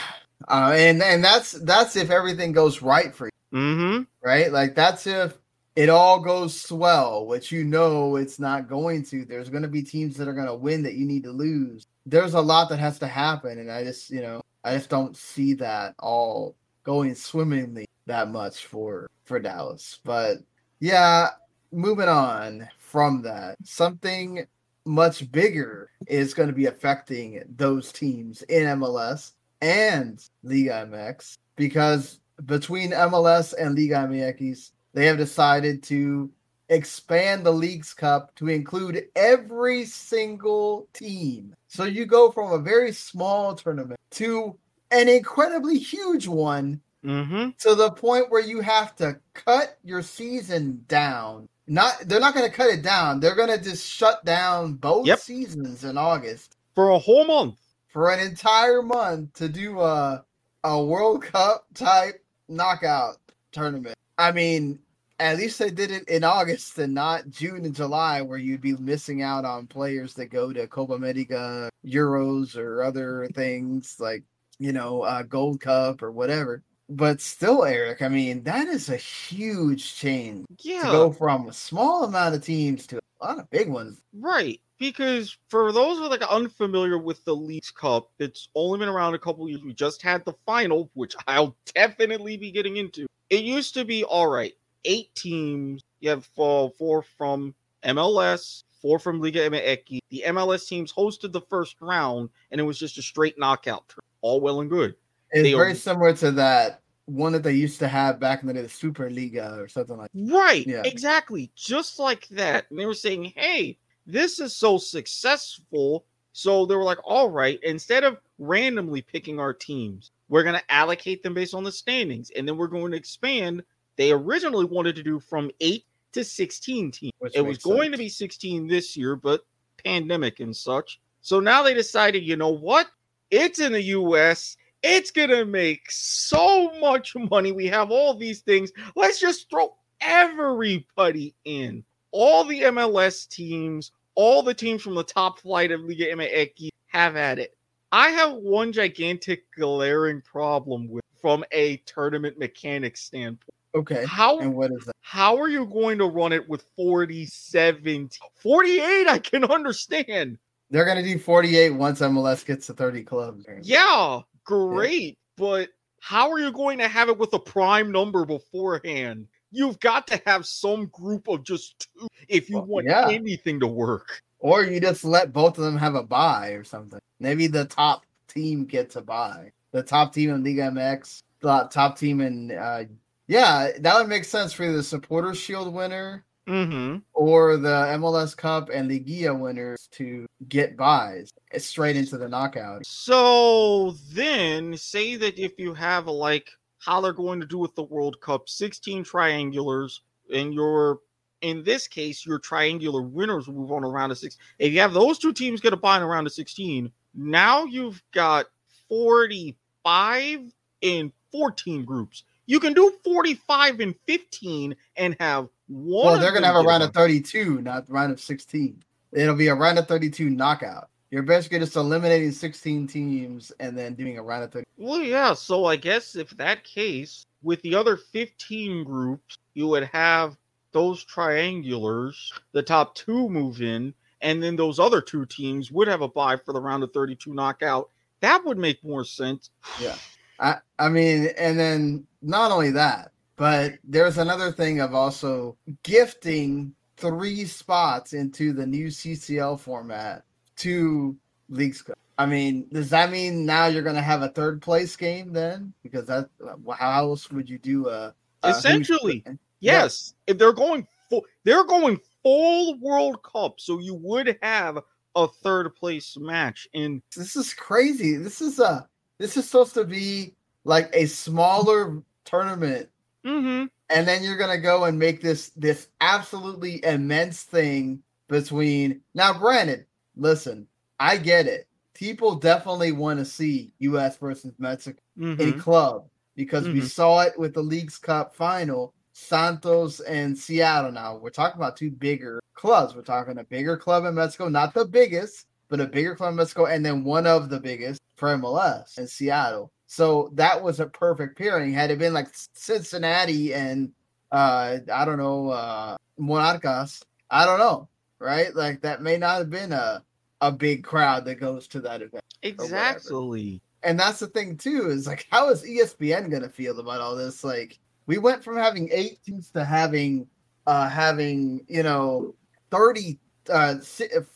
[0.47, 4.03] uh, and and that's that's if everything goes right for you, Mm-hmm.
[4.23, 4.51] right?
[4.51, 5.37] Like that's if
[5.75, 9.25] it all goes swell, which you know it's not going to.
[9.25, 11.85] There's going to be teams that are going to win that you need to lose.
[12.05, 15.17] there's a lot that has to happen, and I just you know I just don't
[15.17, 19.99] see that all going swimmingly that much for for Dallas.
[20.03, 20.37] But
[20.79, 21.29] yeah,
[21.71, 24.45] moving on from that, something
[24.85, 32.19] much bigger is going to be affecting those teams in MLS and Liga MX because
[32.45, 36.31] between MLS and Liga MX, they have decided to
[36.69, 41.53] expand the Leagues Cup to include every single team.
[41.67, 44.57] So you go from a very small tournament to
[44.91, 47.51] an incredibly huge one Mm-hmm.
[47.59, 51.47] to the point where you have to cut your season down.
[51.71, 53.19] Not they're not going to cut it down.
[53.19, 55.19] They're going to just shut down both Yep.
[55.19, 57.59] seasons in August For a whole month.
[57.93, 60.25] for an entire month to do a
[60.63, 63.17] a World Cup type knockout
[63.51, 63.95] tournament.
[64.17, 64.79] I mean,
[65.19, 68.75] at least they did it in August and not June and July, where you'd be
[68.77, 74.23] missing out on players that go to Copa America, Euros, or other things like
[74.57, 76.63] you know uh, Gold Cup or whatever.
[76.89, 80.81] But still, Eric, I mean, that is a huge change Yeah.
[80.85, 84.01] to go from a small amount of teams to a lot of big ones.
[84.11, 88.89] Right, because for those who are like unfamiliar with the Leagues Cup, it's only been
[88.89, 89.61] around a couple years.
[89.61, 93.05] We just had the final, which I'll definitely be getting into.
[93.29, 95.83] It used to be all right, eight teams.
[95.99, 99.99] You have four, four from MLS, four from Liga MX.
[100.09, 103.93] The MLS teams hosted the first round, and it was just a straight knockout.
[104.21, 104.95] All well and good.
[105.31, 108.53] It's They very similar to that one that they used to have back in the
[108.53, 110.11] day, the Superliga or something like.
[110.13, 110.33] that.
[110.33, 110.83] Right, Yeah.
[110.85, 111.51] exactly.
[111.55, 112.65] Just like that.
[112.69, 116.05] And they were saying, hey, this is so successful.
[116.33, 120.71] So they were like, all right, instead of randomly picking our teams, we're going to
[120.73, 122.29] allocate them based on the standings.
[122.35, 123.63] And then we're going to expand.
[123.95, 127.13] They originally wanted to do from eight to 16 teams.
[127.19, 127.91] Which it was going sense.
[127.93, 129.45] to be 16 this year, but
[129.83, 130.99] pandemic and such.
[131.21, 132.87] So now they decided, you know what?
[133.31, 134.55] It's in the US.
[134.83, 137.51] It's going to make so much money.
[137.51, 138.71] We have all these things.
[138.95, 141.83] Let's just throw everybody in.
[142.11, 147.15] All the MLS teams, all the teams from the top flight of Liga MX have
[147.15, 147.55] at it.
[147.91, 153.53] I have one gigantic glaring problem with from a tournament mechanics standpoint.
[153.75, 154.05] Okay.
[154.05, 154.93] How And what is that?
[155.01, 158.09] how are you going to run it with 47
[158.41, 160.37] 48 I can understand.
[160.71, 163.45] They're gonna do 48 once MLS gets to 30 clubs.
[163.63, 165.17] Yeah, great.
[165.37, 165.69] But
[166.01, 169.27] how are you going to have it with a prime number beforehand?
[169.51, 173.09] You've got to have some group of just two if you Well, want yeah.
[173.09, 174.21] anything to work.
[174.39, 176.99] Or you just let both of them have a buy or something.
[177.19, 179.51] Maybe the top team gets a buy.
[179.71, 182.85] The top team in League MX, the top team in uh
[183.27, 186.97] yeah, that would make sense for the supporters shield winner Mm-hmm.
[187.13, 192.85] or the MLS Cup and the Gia winners to get buys straight into the knockout.
[192.85, 197.83] So then, say that if you have like how they're going to do with the
[197.83, 199.99] World Cup, 16 triangulars,
[200.33, 200.99] and your
[201.41, 204.37] in this case, your triangular winners will move on around to six.
[204.57, 208.01] If you have those two teams get a bye in around to 16, now you've
[208.13, 208.47] got
[208.89, 212.23] 45 in 14 groups.
[212.49, 216.13] You can do 45 and 15 and have one.
[216.13, 218.81] Well, they're gonna have a round of 32, not round of 16.
[219.11, 220.89] It'll be a round of 32 knockout.
[221.11, 224.65] You're basically just eliminating 16 teams and then doing a round of 30.
[224.77, 225.35] Well, yeah.
[225.35, 230.35] So I guess if that case, with the other 15 groups, you would have
[230.71, 236.01] those triangulars, the top two move in, and then those other two teams would have
[236.01, 237.91] a bye for the round of 32 knockout.
[238.21, 239.51] That would make more sense.
[239.79, 239.97] Yeah.
[240.39, 246.73] I, I mean, and then not only that, but there's another thing of also gifting
[246.97, 250.23] three spots into the new CCL format
[250.57, 251.15] to
[251.49, 251.83] Leagues
[252.19, 255.73] I mean, does that mean now you're going to have a third place game then?
[255.83, 256.29] Because that,
[256.77, 261.65] how else would you do a, a Essentially, who's- Yes, if they're going full, they're
[261.65, 264.79] going full World Cup, so you would have
[265.15, 268.15] a third place match in this is crazy.
[268.15, 272.89] This is a this is supposed to be like a smaller tournament
[273.25, 273.65] mm-hmm.
[273.89, 279.85] and then you're gonna go and make this this absolutely immense thing between now granted
[280.15, 280.67] listen
[280.99, 285.41] i get it people definitely want to see us versus mexico Mm-hmm.
[285.41, 286.87] in club because we Mhm.
[286.89, 291.91] saw it with the league's cup final santos and seattle now we're talking about two
[291.91, 296.15] bigger clubs we're talking a bigger club in mexico not the biggest but a bigger
[296.15, 300.61] club in mexico and then one of the biggest for mls in seattle so that
[300.61, 303.91] was a perfect pairing had it been like cincinnati and
[304.31, 307.87] uh i don't know uh monarcas i don't know
[308.19, 310.03] right like that may not have been a
[310.41, 312.23] a big crowd that goes to that event.
[312.43, 313.61] Exactly.
[313.83, 317.43] And that's the thing too, is like how is ESPN gonna feel about all this?
[317.43, 320.27] Like we went from having eight teams to having
[320.67, 322.35] uh having, you know,
[322.71, 323.75] 30 uh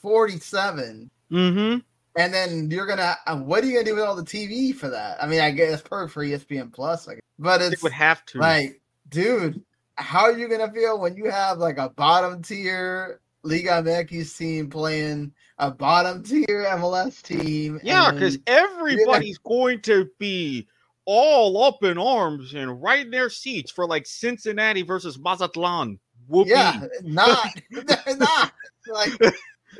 [0.02, 1.80] 47 Mm-hmm.
[2.16, 4.90] And then you're gonna uh, what are you gonna do with all the tv for
[4.90, 7.22] that i mean i guess perfect for espn plus I guess.
[7.40, 8.40] but It would have to.
[8.40, 9.62] like dude
[9.96, 14.70] how are you gonna feel when you have like a bottom tier liga mx team
[14.70, 20.68] playing a bottom tier mls team Yeah, because everybody's going to be
[21.06, 26.00] all up in arms and right in their seats for like Cincinnati versus Mazatlan.
[26.28, 26.52] Whoopee.
[26.52, 27.50] yeah not
[28.18, 28.52] not
[28.88, 29.12] like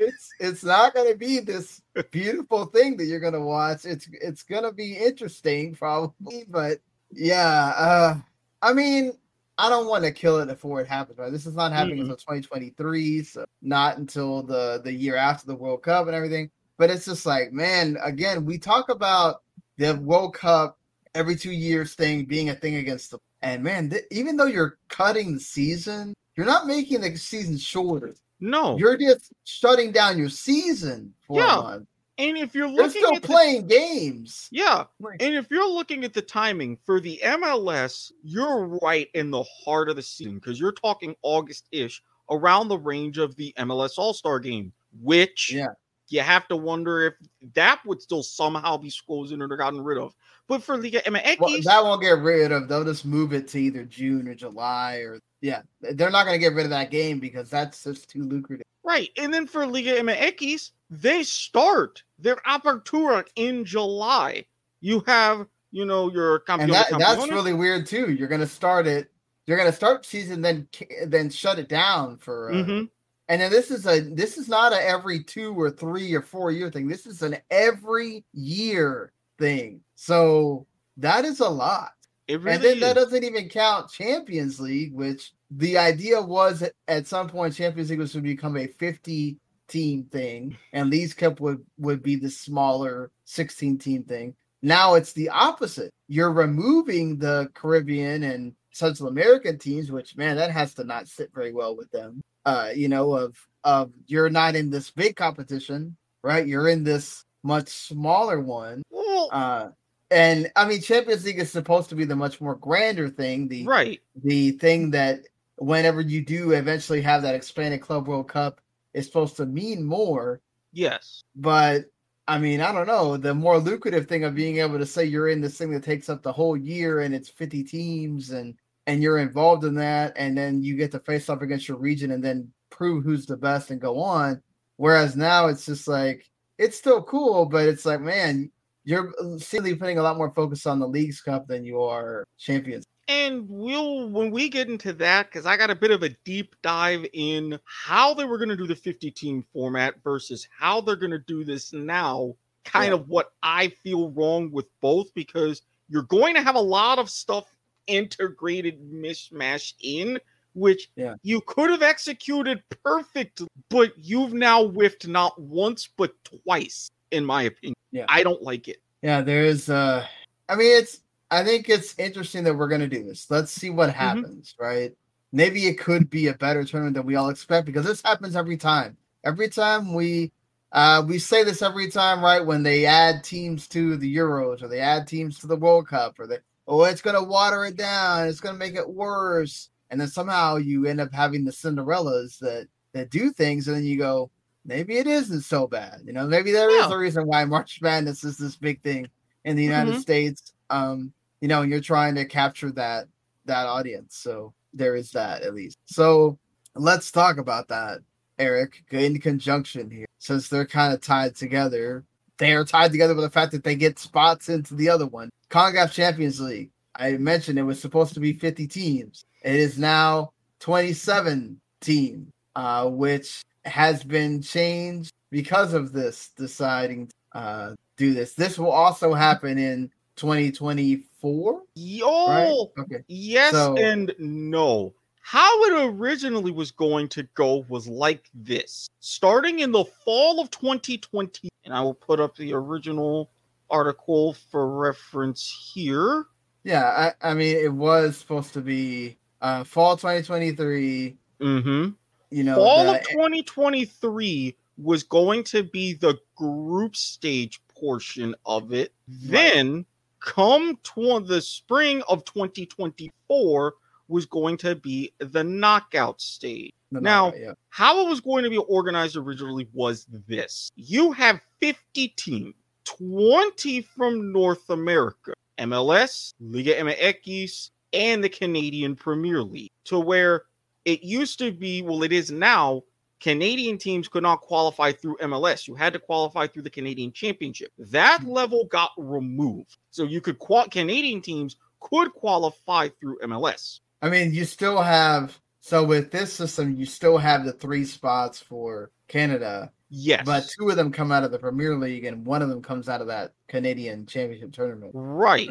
[0.00, 3.84] it's it's not gonna be this beautiful thing that you're gonna watch.
[3.84, 6.78] It's it's gonna be interesting probably but
[7.10, 8.14] yeah uh
[8.62, 9.12] i mean
[9.56, 11.30] i don't want to kill it before it happens right?
[11.30, 12.12] This is not happening Mm-mm.
[12.12, 16.50] until 2023 so not until the the year after the world cup and everything.
[16.76, 19.42] But it's just like man again we talk about
[19.78, 20.78] the world cup
[21.14, 24.78] every two years thing being a thing against the and man th- even though you're
[24.88, 28.76] cutting the season you're not making the season shorter No.
[28.78, 31.58] you're just shutting down your season for Yeah.
[31.58, 31.88] a month.
[32.18, 34.48] and if you're You're looking still at the- playing games.
[34.52, 39.30] yeah, Like- and if you're looking at the timing for the MLS, you're right in
[39.32, 43.98] the heart of the season because you're talking August-ish, around the range of the MLS
[43.98, 45.66] All-Star game, which Yeah.
[46.14, 47.14] You have to wonder if
[47.54, 50.14] that would still somehow be frozen or gotten rid of.
[50.46, 52.68] But for Liga MX, Well, that won't get rid of.
[52.68, 55.62] They'll just move it to either June or July or yeah.
[55.80, 58.64] They're not going to get rid of that game because that's just too lucrative.
[58.84, 59.10] Right.
[59.18, 64.44] And then for Liga MX, they start their apertura in July.
[64.80, 68.12] You have, you know, your And Campeones that that's really weird too.
[68.12, 69.10] You're going to start it.
[69.46, 70.68] You're going to start season then
[71.06, 72.52] then shut it down for.
[72.52, 72.90] Uh, Mhm.
[73.28, 76.50] And then this is a this is not a every two or three or four
[76.50, 76.86] year thing.
[76.86, 79.80] This is an every year thing.
[79.94, 80.66] So
[80.98, 81.92] that is a lot.
[82.26, 87.06] It really and then that doesn't even count Champions League, which the idea was at
[87.06, 91.64] some point Champions League was to become a 50 team thing, and Leagues Cup would
[91.78, 94.34] would be the smaller 16 team thing.
[94.62, 95.90] Now it's the opposite.
[96.08, 101.30] You're removing the Caribbean and Central American teams, which man, that has to not sit
[101.34, 102.22] very well with them.
[102.44, 106.46] Uh, you know, of of you're not in this big competition, right?
[106.46, 108.82] You're in this much smaller one.
[109.30, 109.68] Uh,
[110.10, 113.64] and I mean, Champions League is supposed to be the much more grander thing, the
[113.64, 114.00] right.
[114.22, 115.20] the thing that
[115.56, 118.60] whenever you do eventually have that expanded Club World Cup
[118.92, 120.40] is supposed to mean more.
[120.72, 121.22] Yes.
[121.34, 121.86] But
[122.26, 123.16] I mean, I don't know.
[123.16, 126.08] The more lucrative thing of being able to say you're in this thing that takes
[126.08, 128.54] up the whole year and it's 50 teams and
[128.86, 132.10] and you're involved in that, and then you get to face off against your region
[132.10, 134.42] and then prove who's the best and go on.
[134.76, 138.50] Whereas now it's just like it's still cool, but it's like, man,
[138.84, 142.84] you're seemingly putting a lot more focus on the Leagues Cup than you are Champions.
[143.06, 146.56] And we'll when we get into that, because I got a bit of a deep
[146.62, 150.96] dive in how they were going to do the 50 team format versus how they're
[150.96, 152.34] going to do this now.
[152.64, 152.94] Kind Yeah.
[152.94, 157.10] of what I feel wrong with both, because you're going to have a lot of
[157.10, 157.53] stuff
[157.86, 160.18] integrated mishmash in,
[160.54, 161.14] which Yeah.
[161.22, 167.42] you could have executed perfect, but you've now whiffed not once but twice, in my
[167.44, 167.74] opinion.
[167.92, 168.06] Yeah.
[168.08, 168.80] I don't like it.
[169.02, 169.68] Yeah, there is.
[169.68, 170.06] Uh,
[170.48, 171.00] I mean, it's.
[171.30, 173.28] I think it's interesting that we're going to do this.
[173.30, 173.98] Let's see what Mm-hmm.
[173.98, 174.92] happens, right?
[175.32, 178.56] Maybe it could be a better tournament than we all expect because this happens every
[178.56, 178.96] time.
[179.24, 180.30] Every time we,
[180.70, 182.44] uh, we say this every time, right?
[182.44, 186.20] When they add teams to the Euros or they add teams to the World Cup
[186.20, 188.26] or they, oh, it's going to water it down.
[188.26, 189.70] It's going to make it worse.
[189.90, 193.84] And then somehow you end up having the Cinderellas that that do things, and then
[193.84, 194.30] you go,
[194.64, 196.00] maybe it isn't so bad.
[196.04, 196.94] You know, maybe there is Yeah.
[196.94, 199.08] a reason why March Madness is this big thing
[199.44, 200.00] in the United Mhm.
[200.00, 200.52] States.
[200.70, 203.08] Um, you know, and you're trying to capture that
[203.46, 204.16] that audience.
[204.16, 205.76] So there is that at least.
[205.86, 206.38] So
[206.74, 208.00] let's talk about that,
[208.38, 212.04] Eric, in conjunction here, since they're kind of tied together.
[212.38, 215.30] They are tied together with the fact that they get spots into the other one.
[215.54, 216.70] CONCACAF Champions League.
[216.96, 219.24] I mentioned it was supposed to be 50 teams.
[219.44, 227.38] It is now 27 teams, uh, which has been changed because of this deciding to
[227.38, 228.34] uh, do this.
[228.34, 232.52] This will also happen in 2024, Yo, right?
[232.76, 233.04] Okay.
[233.06, 234.92] Yes So- and no.
[235.26, 238.88] How it originally was going to go was like this.
[238.98, 243.30] Starting in the fall of 2020, and I will put up the original
[243.70, 246.26] article for reference here.
[246.64, 251.16] Yeah, I, I mean, it was supposed to be uh, fall 2023.
[251.40, 251.90] Mm-hmm.
[252.30, 258.72] You know, fall the- of 2023 was going to be the group stage portion of
[258.72, 258.92] it.
[259.06, 259.84] Then,
[260.20, 263.74] come to the spring of 2024,
[264.08, 266.72] was going to be the knockout stage.
[266.92, 267.52] The Now- knockout, yeah.
[267.68, 273.82] How it was going to be organized originally was this you have 50 teams, 20
[273.82, 280.44] from North America, MLS, Liga MX, and the Canadian Premier League, to where
[280.84, 282.82] it used to be, well, it is now.
[283.20, 285.66] Canadian teams could not qualify through MLS.
[285.66, 287.72] You had to qualify through the Canadian Championship.
[287.78, 288.28] That mm.
[288.28, 289.78] level got removed.
[289.90, 293.80] So you could qual Canadian teams could qualify through MLS.
[294.02, 298.38] I mean, you still have so with this system, you still have the three spots
[298.38, 300.24] for Canada, Yes.
[300.24, 302.88] but two of them come out of the Premier League, and one of them comes
[302.88, 305.48] out of that Canadian Championship tournament right.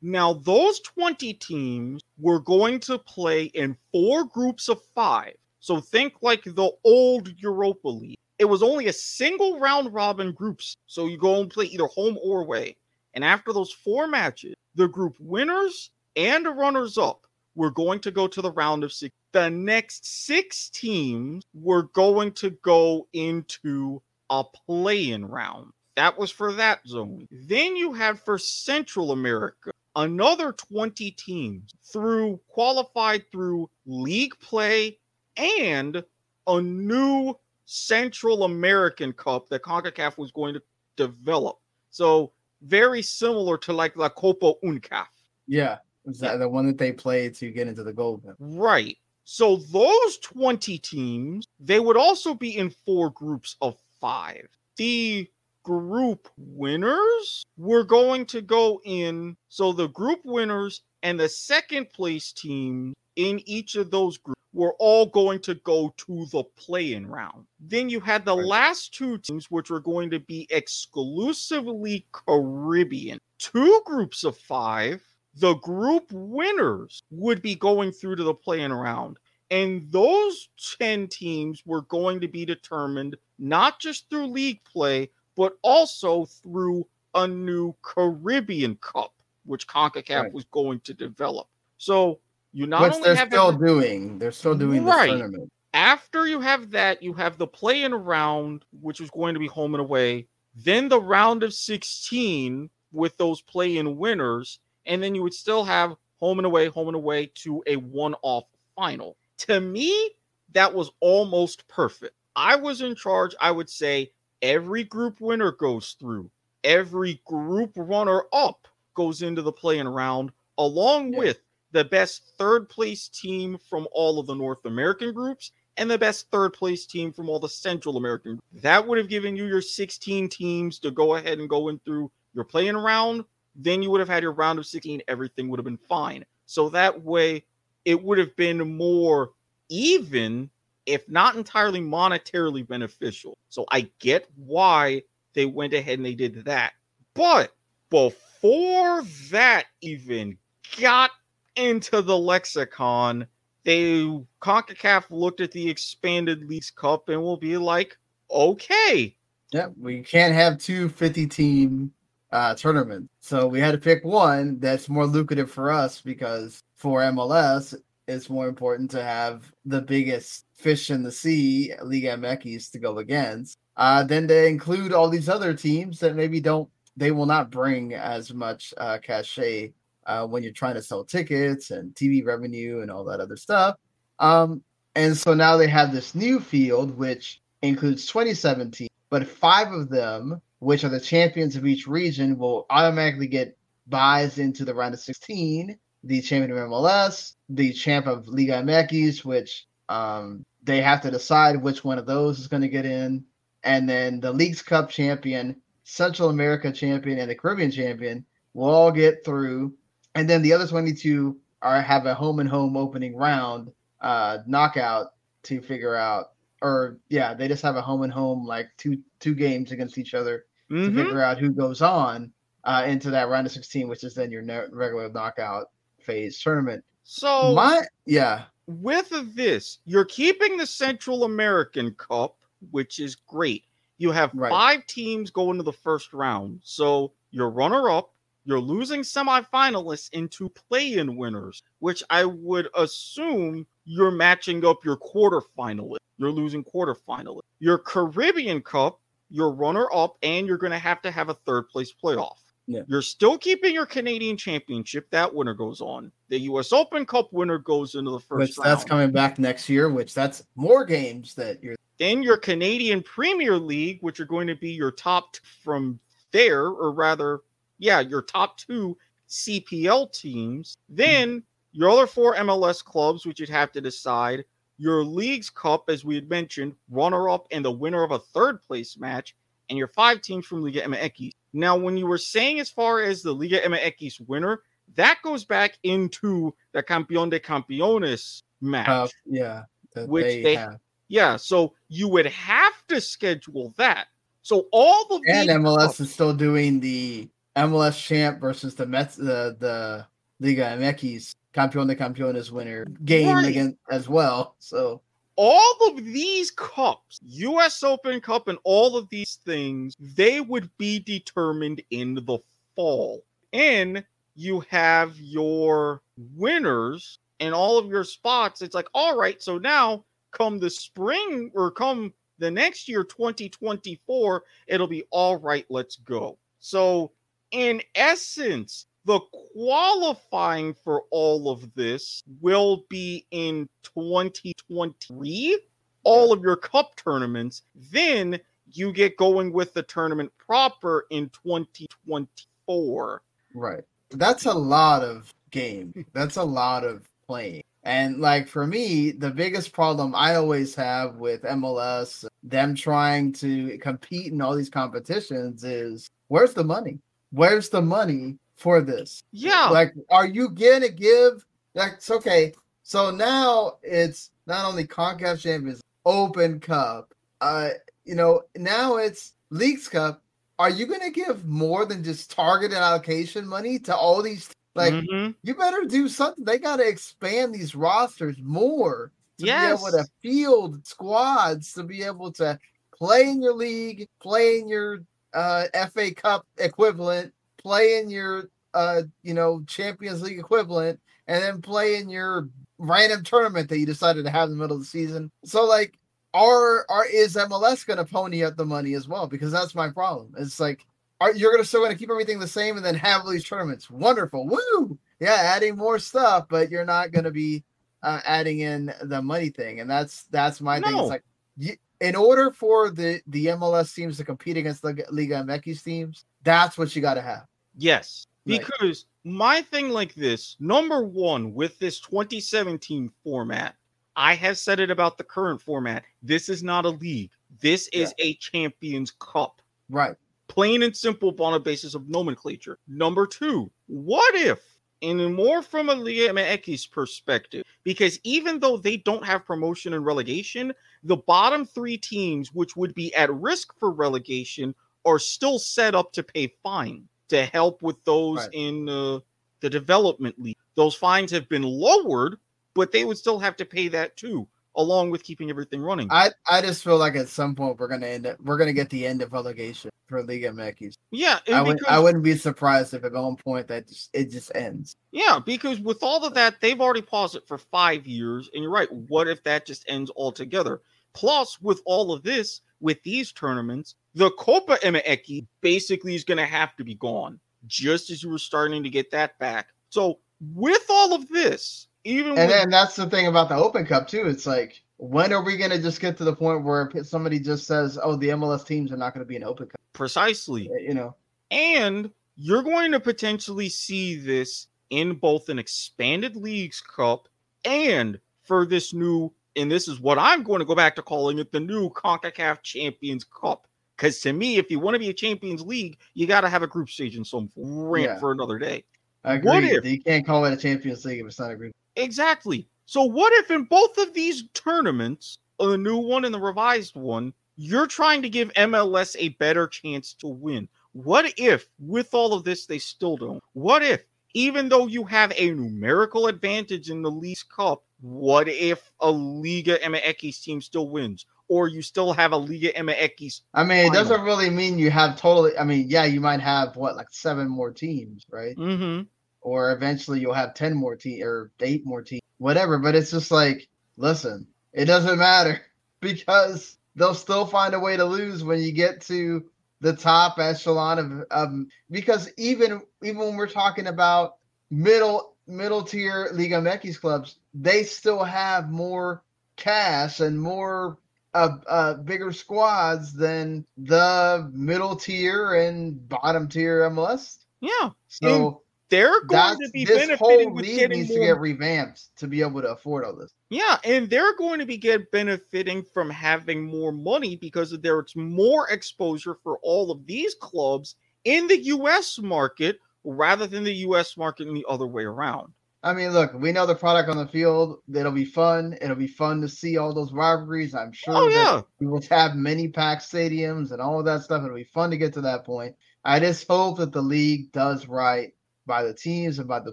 [0.00, 5.34] Now, those 20 teams were going to play in four groups of five.
[5.60, 8.16] So think like the old Europa League.
[8.38, 10.76] It was only a single round robin groups.
[10.86, 12.76] So you go and play either home or away.
[13.14, 18.10] And after those four matches, the group winners and the runners up were going to
[18.10, 19.14] go to the round of six.
[19.32, 25.72] The next six teams were going to go into a play in round.
[25.96, 27.28] That was for that zone.
[27.30, 34.98] Then you had for Central America another 20 teams through qualified through league play
[35.36, 36.02] and
[36.46, 37.34] a new
[37.66, 40.62] Central American Cup that CONCACAF was going to
[40.96, 41.58] develop.
[41.90, 45.06] So very similar to like La Copa UNCAF.
[45.46, 48.36] Yeah, is that the one that they play to get into the gold medal?
[48.40, 48.96] Right.
[49.24, 54.48] So those 20 teams, they would also be in four groups of five.
[54.76, 55.28] The
[55.62, 59.36] group winners were going to go in.
[59.48, 64.74] So the group winners and the second place team in each of those groups were
[64.78, 67.46] all going to go to the play in round.
[67.60, 68.46] Then you had the Right.
[68.46, 73.18] last two teams, which were going to be exclusively Caribbean.
[73.38, 75.02] Two groups of five.
[75.36, 79.18] The group winners would be going through to the playing round.
[79.50, 85.58] And those 10 teams were going to be determined not just through league play, but
[85.62, 89.12] also through a new Caribbean Cup,
[89.44, 90.32] which CONCACAF Right.
[90.32, 91.48] was going to develop.
[91.78, 92.18] So
[92.54, 94.18] you not Which only they're have still every- doing.
[94.18, 95.08] They're still doing this Right.
[95.08, 95.50] tournament.
[95.74, 99.46] after you have that, you have the play in round, which was going to be
[99.46, 105.14] home and away, then the round of 16 with those play in winners, and then
[105.14, 108.44] you would still have home and away, home and away to a one off
[108.76, 109.16] final.
[109.38, 110.10] To me,
[110.52, 112.14] that was almost perfect.
[112.36, 116.30] I was in charge, I would say every group winner goes through,
[116.64, 121.18] every group runner up goes into the playing round, along Yeah.
[121.18, 121.40] with
[121.72, 126.30] the best third place team from all of the North American groups and the best
[126.30, 128.38] third place team from all the Central American.
[128.52, 132.10] That would have given you your 16 teams to go ahead and go in through
[132.34, 133.24] your playing round.
[133.54, 135.02] Then you would have had your round of 16.
[135.08, 136.24] Everything would have been fine.
[136.46, 137.44] So that way,
[137.84, 139.30] it would have been more
[139.68, 140.50] even,
[140.86, 143.36] if not entirely monetarily beneficial.
[143.48, 145.02] So I get why
[145.34, 146.72] they went ahead and they did that.
[147.14, 147.54] But
[147.90, 150.38] before that even
[150.80, 151.10] got
[151.56, 153.26] into the lexicon,
[153.64, 157.96] they CONCACAF looked at the expanded Leagues Cup and will be like,
[158.30, 159.14] okay,
[159.52, 161.92] Yeah, we can't have two 50 team
[162.32, 163.08] uh, tournaments.
[163.20, 167.74] So we had to pick one that's more lucrative for us because for MLS,
[168.08, 172.98] it's more important to have the biggest fish in the sea, Liga MX, to go
[172.98, 173.58] against.
[173.76, 177.94] Uh, then they include all these other teams that maybe don't, they will not bring
[177.94, 179.72] as much uh, cachet
[180.06, 183.76] uh, when you're trying to sell tickets and TV revenue and all that other stuff.
[184.18, 184.62] Um,
[184.94, 189.88] and so now they have this new field, which includes 27 teams, but five of
[189.88, 194.94] them, which are the champions of each region, will automatically get buys into the round
[194.94, 195.76] of 16.
[196.04, 201.60] The champion of MLS, the champ of Liga MX, which um, they have to decide
[201.60, 203.24] which one of those is going to get in,
[203.64, 208.92] and then the Leagues Cup champion, Central America champion, and the Caribbean champion will all
[208.92, 209.74] get through,
[210.14, 215.08] and then the other 22 are have a home and home opening round uh, knockout
[215.42, 216.26] to figure out
[216.60, 220.14] or yeah, they just have a home and home like two two games against each
[220.14, 220.94] other to mhm.
[220.94, 222.32] figure out who goes on
[222.64, 225.66] uh, into that round of 16, which is then your ne- regular knockout
[226.00, 226.84] phase tournament.
[227.04, 232.36] so My yeah, with this, you're keeping the Central American Cup,
[232.70, 233.64] which is great.
[233.98, 234.50] You have Right.
[234.50, 236.60] five teams going to the first round.
[236.62, 238.12] So you're runner up,
[238.44, 244.96] you're losing semifinalists into play in winners, which I would assume you're matching up your
[244.96, 245.98] quarterfinalists.
[246.18, 247.40] you're losing quarterfinally.
[247.58, 249.00] Your Caribbean Cup,
[249.32, 252.36] you're runner up, and you're going to have to have a third place playoff.
[252.66, 252.82] Yeah.
[252.86, 255.10] You're still keeping your Canadian Championship.
[255.10, 256.12] That winner goes on.
[256.28, 256.72] The U.S.
[256.72, 258.70] Open Cup winner goes into the first which round.
[258.70, 259.90] that's coming back next year.
[259.90, 261.74] Which that's more games that you're.
[261.98, 265.98] Then your Canadian Premier League, which are going to be your top t- from
[266.30, 267.40] there, or rather,
[267.78, 268.96] yeah, your top two
[269.28, 270.76] CPL teams.
[270.88, 270.94] Hmm.
[270.94, 274.44] Then your other four MLS clubs, which you'd have to decide.
[274.82, 278.60] Your Leagues Cup, as we had mentioned, runner up and the winner of a third
[278.62, 279.36] place match,
[279.68, 281.30] and your five teams from Liga MX.
[281.52, 284.62] Now, when you were saying as far as the Liga MX winner,
[284.96, 288.88] that goes back into the Campeón de Campeones match.
[288.88, 289.62] Uh, yeah,
[289.94, 290.80] Which they, they- have.
[291.06, 294.08] Yeah, so you would have to schedule that.
[294.40, 299.14] So all the and MLS cups- is still doing the MLS champ versus the Mets,
[299.14, 300.06] the the
[300.40, 303.48] Liga MX Campeón de Campeones winner game Right.
[303.48, 304.56] again as well.
[304.58, 305.02] So
[305.36, 310.98] all of these cups, US Open Cup and all of these things, they would be
[310.98, 312.38] determined in the
[312.76, 313.24] fall.
[313.52, 316.02] And you have your
[316.36, 318.62] winners and all of your spots.
[318.62, 324.42] It's like, all right, so now come the spring or come the next year, 2024,
[324.66, 326.38] it'll be all right, let's go.
[326.60, 327.12] So,
[327.52, 329.20] in essence, the
[329.54, 335.60] qualifying for all of this will be in 2023
[336.04, 338.38] all of your cup tournaments then
[338.70, 343.22] you get going with the tournament proper in 2024
[343.54, 346.04] right, that's a lot of game.
[346.12, 347.62] That's a lot of playing.
[347.84, 353.78] And like for me, the biggest problem I always have with MLS, them trying to
[353.78, 356.98] compete in all these competitions, is where's the money?
[357.30, 359.22] Where's the money for this?
[359.32, 361.44] yeah Like, are you gonna give?
[361.74, 362.52] That's okay.
[362.82, 367.14] So now it's not only Concacaf Champions Open Cup.
[367.40, 367.70] Uh,
[368.04, 370.22] you know, now it's Leagues Cup.
[370.58, 374.50] Are you gonna give more than just targeted allocation money to all these?
[374.74, 375.34] Like, Mhm.
[375.42, 376.44] you better do something.
[376.44, 379.80] They got to expand these rosters more to Yes.
[379.82, 382.58] be able to field squads to be able to
[382.96, 385.02] play in your league, play in your
[385.34, 387.32] uh, FA Cup equivalent,
[387.62, 392.48] play in your uh, you know Champions League equivalent, and then play in your
[392.78, 395.30] random tournament that you decided to have in the middle of the season.
[395.44, 395.98] So like,
[396.34, 399.26] are are is MLS going to pony up the money as well?
[399.26, 400.34] Because that's my problem.
[400.38, 400.86] It's like
[401.22, 403.88] are you're gonna still gonna keep everything the same and then have all these tournaments.
[403.90, 404.98] Wonderful, woo!
[405.20, 407.62] Yeah, adding more stuff, but you're not gonna be
[408.02, 410.98] uh, adding in the money thing, and that's that's my thing.
[410.98, 411.22] It's like
[411.56, 416.24] you, in order for the the MLS teams to compete against the Liga MX teams,
[416.42, 417.46] that's what you got to have.
[417.76, 418.60] Yes Right.
[418.60, 423.76] because my thing like this number one with this 2017 format
[424.16, 428.12] i have said it about the current format this is not a league this is
[428.18, 430.16] a champions cup Right.
[430.48, 432.78] plain and simple on a basis of nomenclature.
[432.88, 434.60] Number two, what if,
[435.02, 440.04] and more from a Liga MX perspective, because even though they don't have promotion and
[440.04, 440.72] relegation,
[441.04, 446.12] the bottom three teams, which would be at risk for relegation, are still set up
[446.12, 448.48] to pay fine to help with those Right.
[448.52, 449.18] in uh,
[449.60, 450.56] the development league.
[450.74, 452.36] Those fines have been lowered,
[452.74, 456.08] but they would still have to pay that too, along with keeping everything running.
[456.10, 458.88] I I just feel like at some point we're gonna end up we're gonna get
[458.90, 460.96] the end of relegation for Liga MX.
[461.10, 464.52] yeah, I would, I wouldn't be surprised if at one point that just, it just
[464.54, 464.96] ends.
[465.10, 468.50] Yeah, because with all of that, they've already paused it for five years.
[468.52, 468.92] And you're right.
[468.92, 470.82] What if that just ends altogether?
[471.14, 476.44] Plus, with all of this, with these tournaments, the Copa MX basically is going to
[476.44, 479.68] have to be gone, just as you were starting to get that back.
[479.90, 480.18] So,
[480.54, 484.08] with all of this, even And with, then that's the thing about the Open Cup
[484.08, 484.26] too.
[484.26, 487.98] It's like when are we gonna just get to the point where somebody just says,
[488.02, 491.14] "Oh, the MLS teams are not gonna be an Open Cup," precisely, eh, you know?
[491.50, 497.28] And you're going to potentially see this in both an expanded leagues cup
[497.64, 501.38] and for this new, and this is what I'm going to go back to calling
[501.38, 503.66] it the new CONCACAF Champions Cup.
[503.96, 506.62] Because to me, if you want to be a Champions League, you got to have
[506.62, 507.50] a group stage in some.
[507.56, 508.18] Rant Yeah.
[508.18, 508.84] for another day.
[509.24, 509.76] I What agree.
[509.76, 511.72] if- You can't call it a Champions League if it's not a group.
[511.96, 512.66] Exactly.
[512.86, 517.32] So what if in both of these tournaments, the new one and the revised one,
[517.56, 520.68] you're trying to give MLS a better chance to win?
[520.92, 523.42] What if with all of this they still don't?
[523.52, 528.90] What if even though you have a numerical advantage in the Leagues Cup, what if
[529.00, 531.24] a Liga MX team still wins?
[531.48, 535.18] Or you still have a Liga MX I mean, it doesn't really mean you have
[535.18, 535.56] totally.
[535.56, 538.56] I mean, yeah, you might have what like seven more teams, right?
[538.56, 539.02] mm-hmm.
[539.40, 542.78] Or eventually you'll have ten more teams or eight more teams, whatever.
[542.78, 545.60] But it's just like, listen, it doesn't matter.
[546.00, 549.44] because they'll still find a way to lose when you get to
[549.80, 554.36] the top echelon of um because even even when we're talking about
[554.70, 559.22] middle middle tier Liga MX clubs, they still have more
[559.56, 560.98] cash and more
[561.34, 567.38] uh, uh bigger squads than the middle tier and bottom tier MLS.
[567.60, 567.90] Yeah.
[568.08, 568.62] So
[568.92, 571.20] they're going to be this whole benefiting with league getting needs more.
[571.20, 573.32] to get revamped to be able to afford all this.
[573.48, 578.68] Yeah, and they're going to be get benefiting from having more money because there's more
[578.68, 584.46] exposure for all of these clubs in the US market rather than the US market
[584.46, 585.52] and the other way around.
[585.84, 587.80] I mean, look, we know the product on the field.
[587.92, 588.78] It'll be fun.
[588.80, 590.74] It'll be fun to see all those rivalries.
[590.74, 591.62] I'm sure Oh that yeah.
[591.80, 594.44] we will have many packed stadiums and all of that stuff.
[594.44, 595.74] It'll be fun to get to that point.
[596.04, 598.32] I just hope that the league does right
[598.66, 599.72] by the teams and by the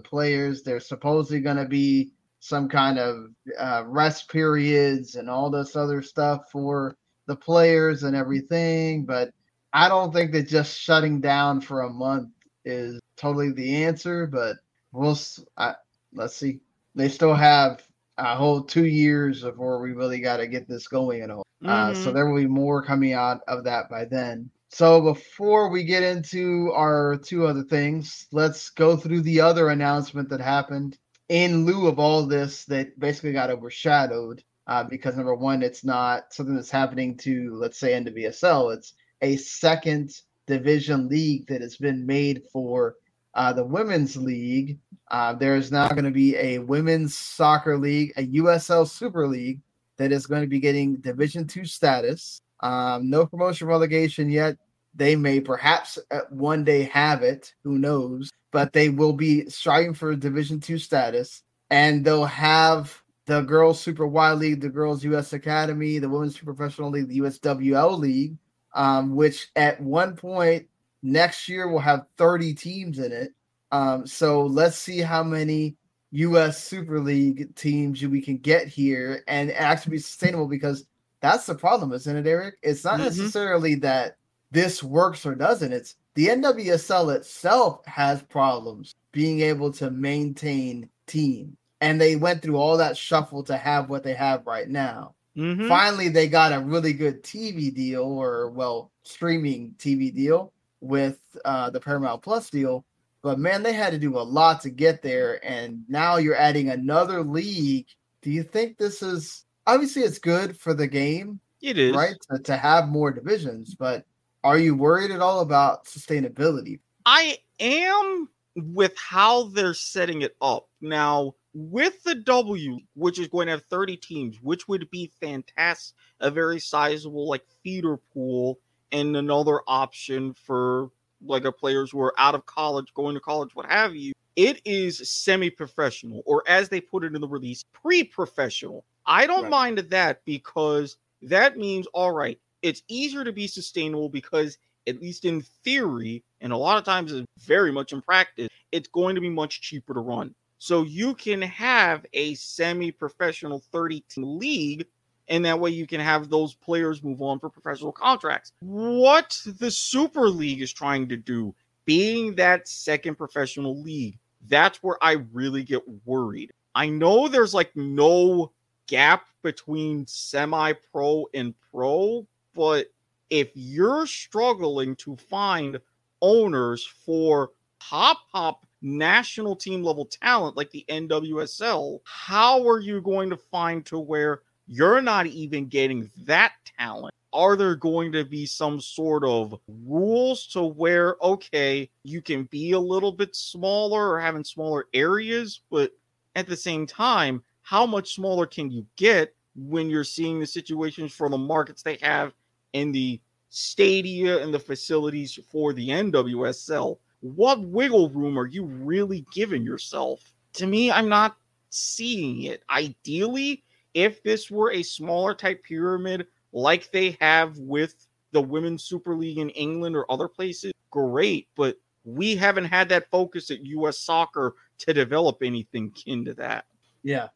[0.00, 0.62] players.
[0.62, 2.10] There's supposedly going to be
[2.40, 3.26] some kind of
[3.58, 9.04] uh, rest periods and all this other stuff for the players and everything.
[9.04, 9.30] But
[9.72, 12.30] I don't think that just shutting down for a month
[12.64, 14.26] is totally the answer.
[14.26, 14.56] But
[14.92, 15.18] we'll
[15.56, 15.74] I,
[16.14, 16.60] let's see.
[16.94, 17.82] They still have
[18.18, 21.44] a whole two years before we really got to get this going and all.
[21.64, 22.14] Uh, so Mhm.
[22.14, 24.50] there will be more coming out of that by then.
[24.70, 30.28] So before we get into our two other things, let's go through the other announcement
[30.30, 30.96] that happened
[31.28, 34.42] in lieu of all this that basically got overshadowed.
[34.66, 38.70] Uh, because number one, it's not something that's happening to, let's say, NWSL.
[38.70, 40.12] It's a second
[40.46, 42.94] division league that has been made for
[43.34, 44.78] uh, the women's league.
[45.10, 49.60] Uh, there is now going to be a women's soccer league, a USL Super League
[49.96, 52.40] that is going to be getting Division Two status.
[52.60, 54.56] Um, no promotion relegation yet.
[54.94, 57.54] They may perhaps uh, one day have it.
[57.64, 58.30] Who knows?
[58.52, 64.06] But they will be striving for Division Two status, and they'll have the girls Super
[64.06, 68.36] Y League, the girls US Academy, the women's Super Professional League, the USWL League,
[68.74, 70.66] um, which at one point
[71.02, 73.32] next year we'll have 30 teams in it.
[73.72, 75.76] Um, so let's see how many
[76.12, 76.62] U.S.
[76.62, 80.86] Super League teams we can get here and actually be sustainable because
[81.20, 82.56] that's the problem, isn't it, Eric?
[82.62, 83.04] It's not Mhm.
[83.04, 84.16] necessarily that
[84.50, 85.72] this works or doesn't.
[85.72, 91.56] It's the NWSL itself has problems being able to maintain team.
[91.80, 95.14] And they went through all that shuffle to have what they have right now.
[95.36, 95.68] Mhm.
[95.68, 101.70] Finally, they got a really good TV deal, or well, streaming TV deal with uh,
[101.70, 102.84] the Paramount Plus deal.
[103.22, 106.70] But man, they had to do a lot to get there, and now you're adding
[106.70, 107.86] another league.
[108.22, 111.94] Do you think this is obviously it's good for the game, It is.
[111.94, 112.16] right?
[112.30, 114.04] To, to have more divisions, but
[114.42, 116.80] are you worried at all about sustainability?
[117.04, 120.68] I am with how they're setting it up.
[120.80, 125.94] Now, with the W, which is going to have 30 teams, which would be fantastic,
[126.20, 128.58] a very sizable like feeder pool
[128.92, 130.90] and another option for
[131.22, 134.12] like a players who are out of college, going to college, what have you.
[134.36, 138.84] It is semi-professional, or as they put it in the release, pre-professional.
[139.04, 139.50] I don't Right.
[139.50, 145.24] mind that because that means all right, it's easier to be sustainable because at least
[145.24, 149.20] in theory, and a lot of times it's very much in practice, it's going to
[149.20, 150.34] be much cheaper to run.
[150.58, 154.86] So you can have a semi-professional 30 team league
[155.30, 158.52] and that way you can have those players move on for professional contracts.
[158.60, 161.54] What the Super League is trying to do,
[161.86, 164.18] being that second professional league,
[164.48, 166.50] that's where I really get worried.
[166.74, 168.52] I know there's like no
[168.88, 172.88] gap between semi pro and pro, but
[173.30, 175.80] if you're struggling to find
[176.20, 183.30] owners for top top national team level talent like the NWSL, how are you going
[183.30, 184.40] to find to where
[184.70, 187.12] you're not even getting that talent?
[187.32, 192.72] Are there going to be some sort of rules to where, okay, you can be
[192.72, 195.90] a little bit smaller or having smaller areas, but
[196.36, 201.12] at the same time, how much smaller can you get when you're seeing the situations
[201.12, 202.32] for the markets they have
[202.72, 206.96] in the stadia and the facilities for the NWSL?
[207.22, 210.32] What wiggle room are you really giving yourself?
[210.54, 211.36] To me, I'm not
[211.70, 212.62] seeing it.
[212.70, 213.64] Ideally,
[213.94, 219.38] if this were a smaller type pyramid like they have with the Women's Super League
[219.38, 221.48] in England or other places, great.
[221.56, 226.64] But we haven't had that focus at US soccer to develop anything kin to that.
[227.02, 227.28] Yeah.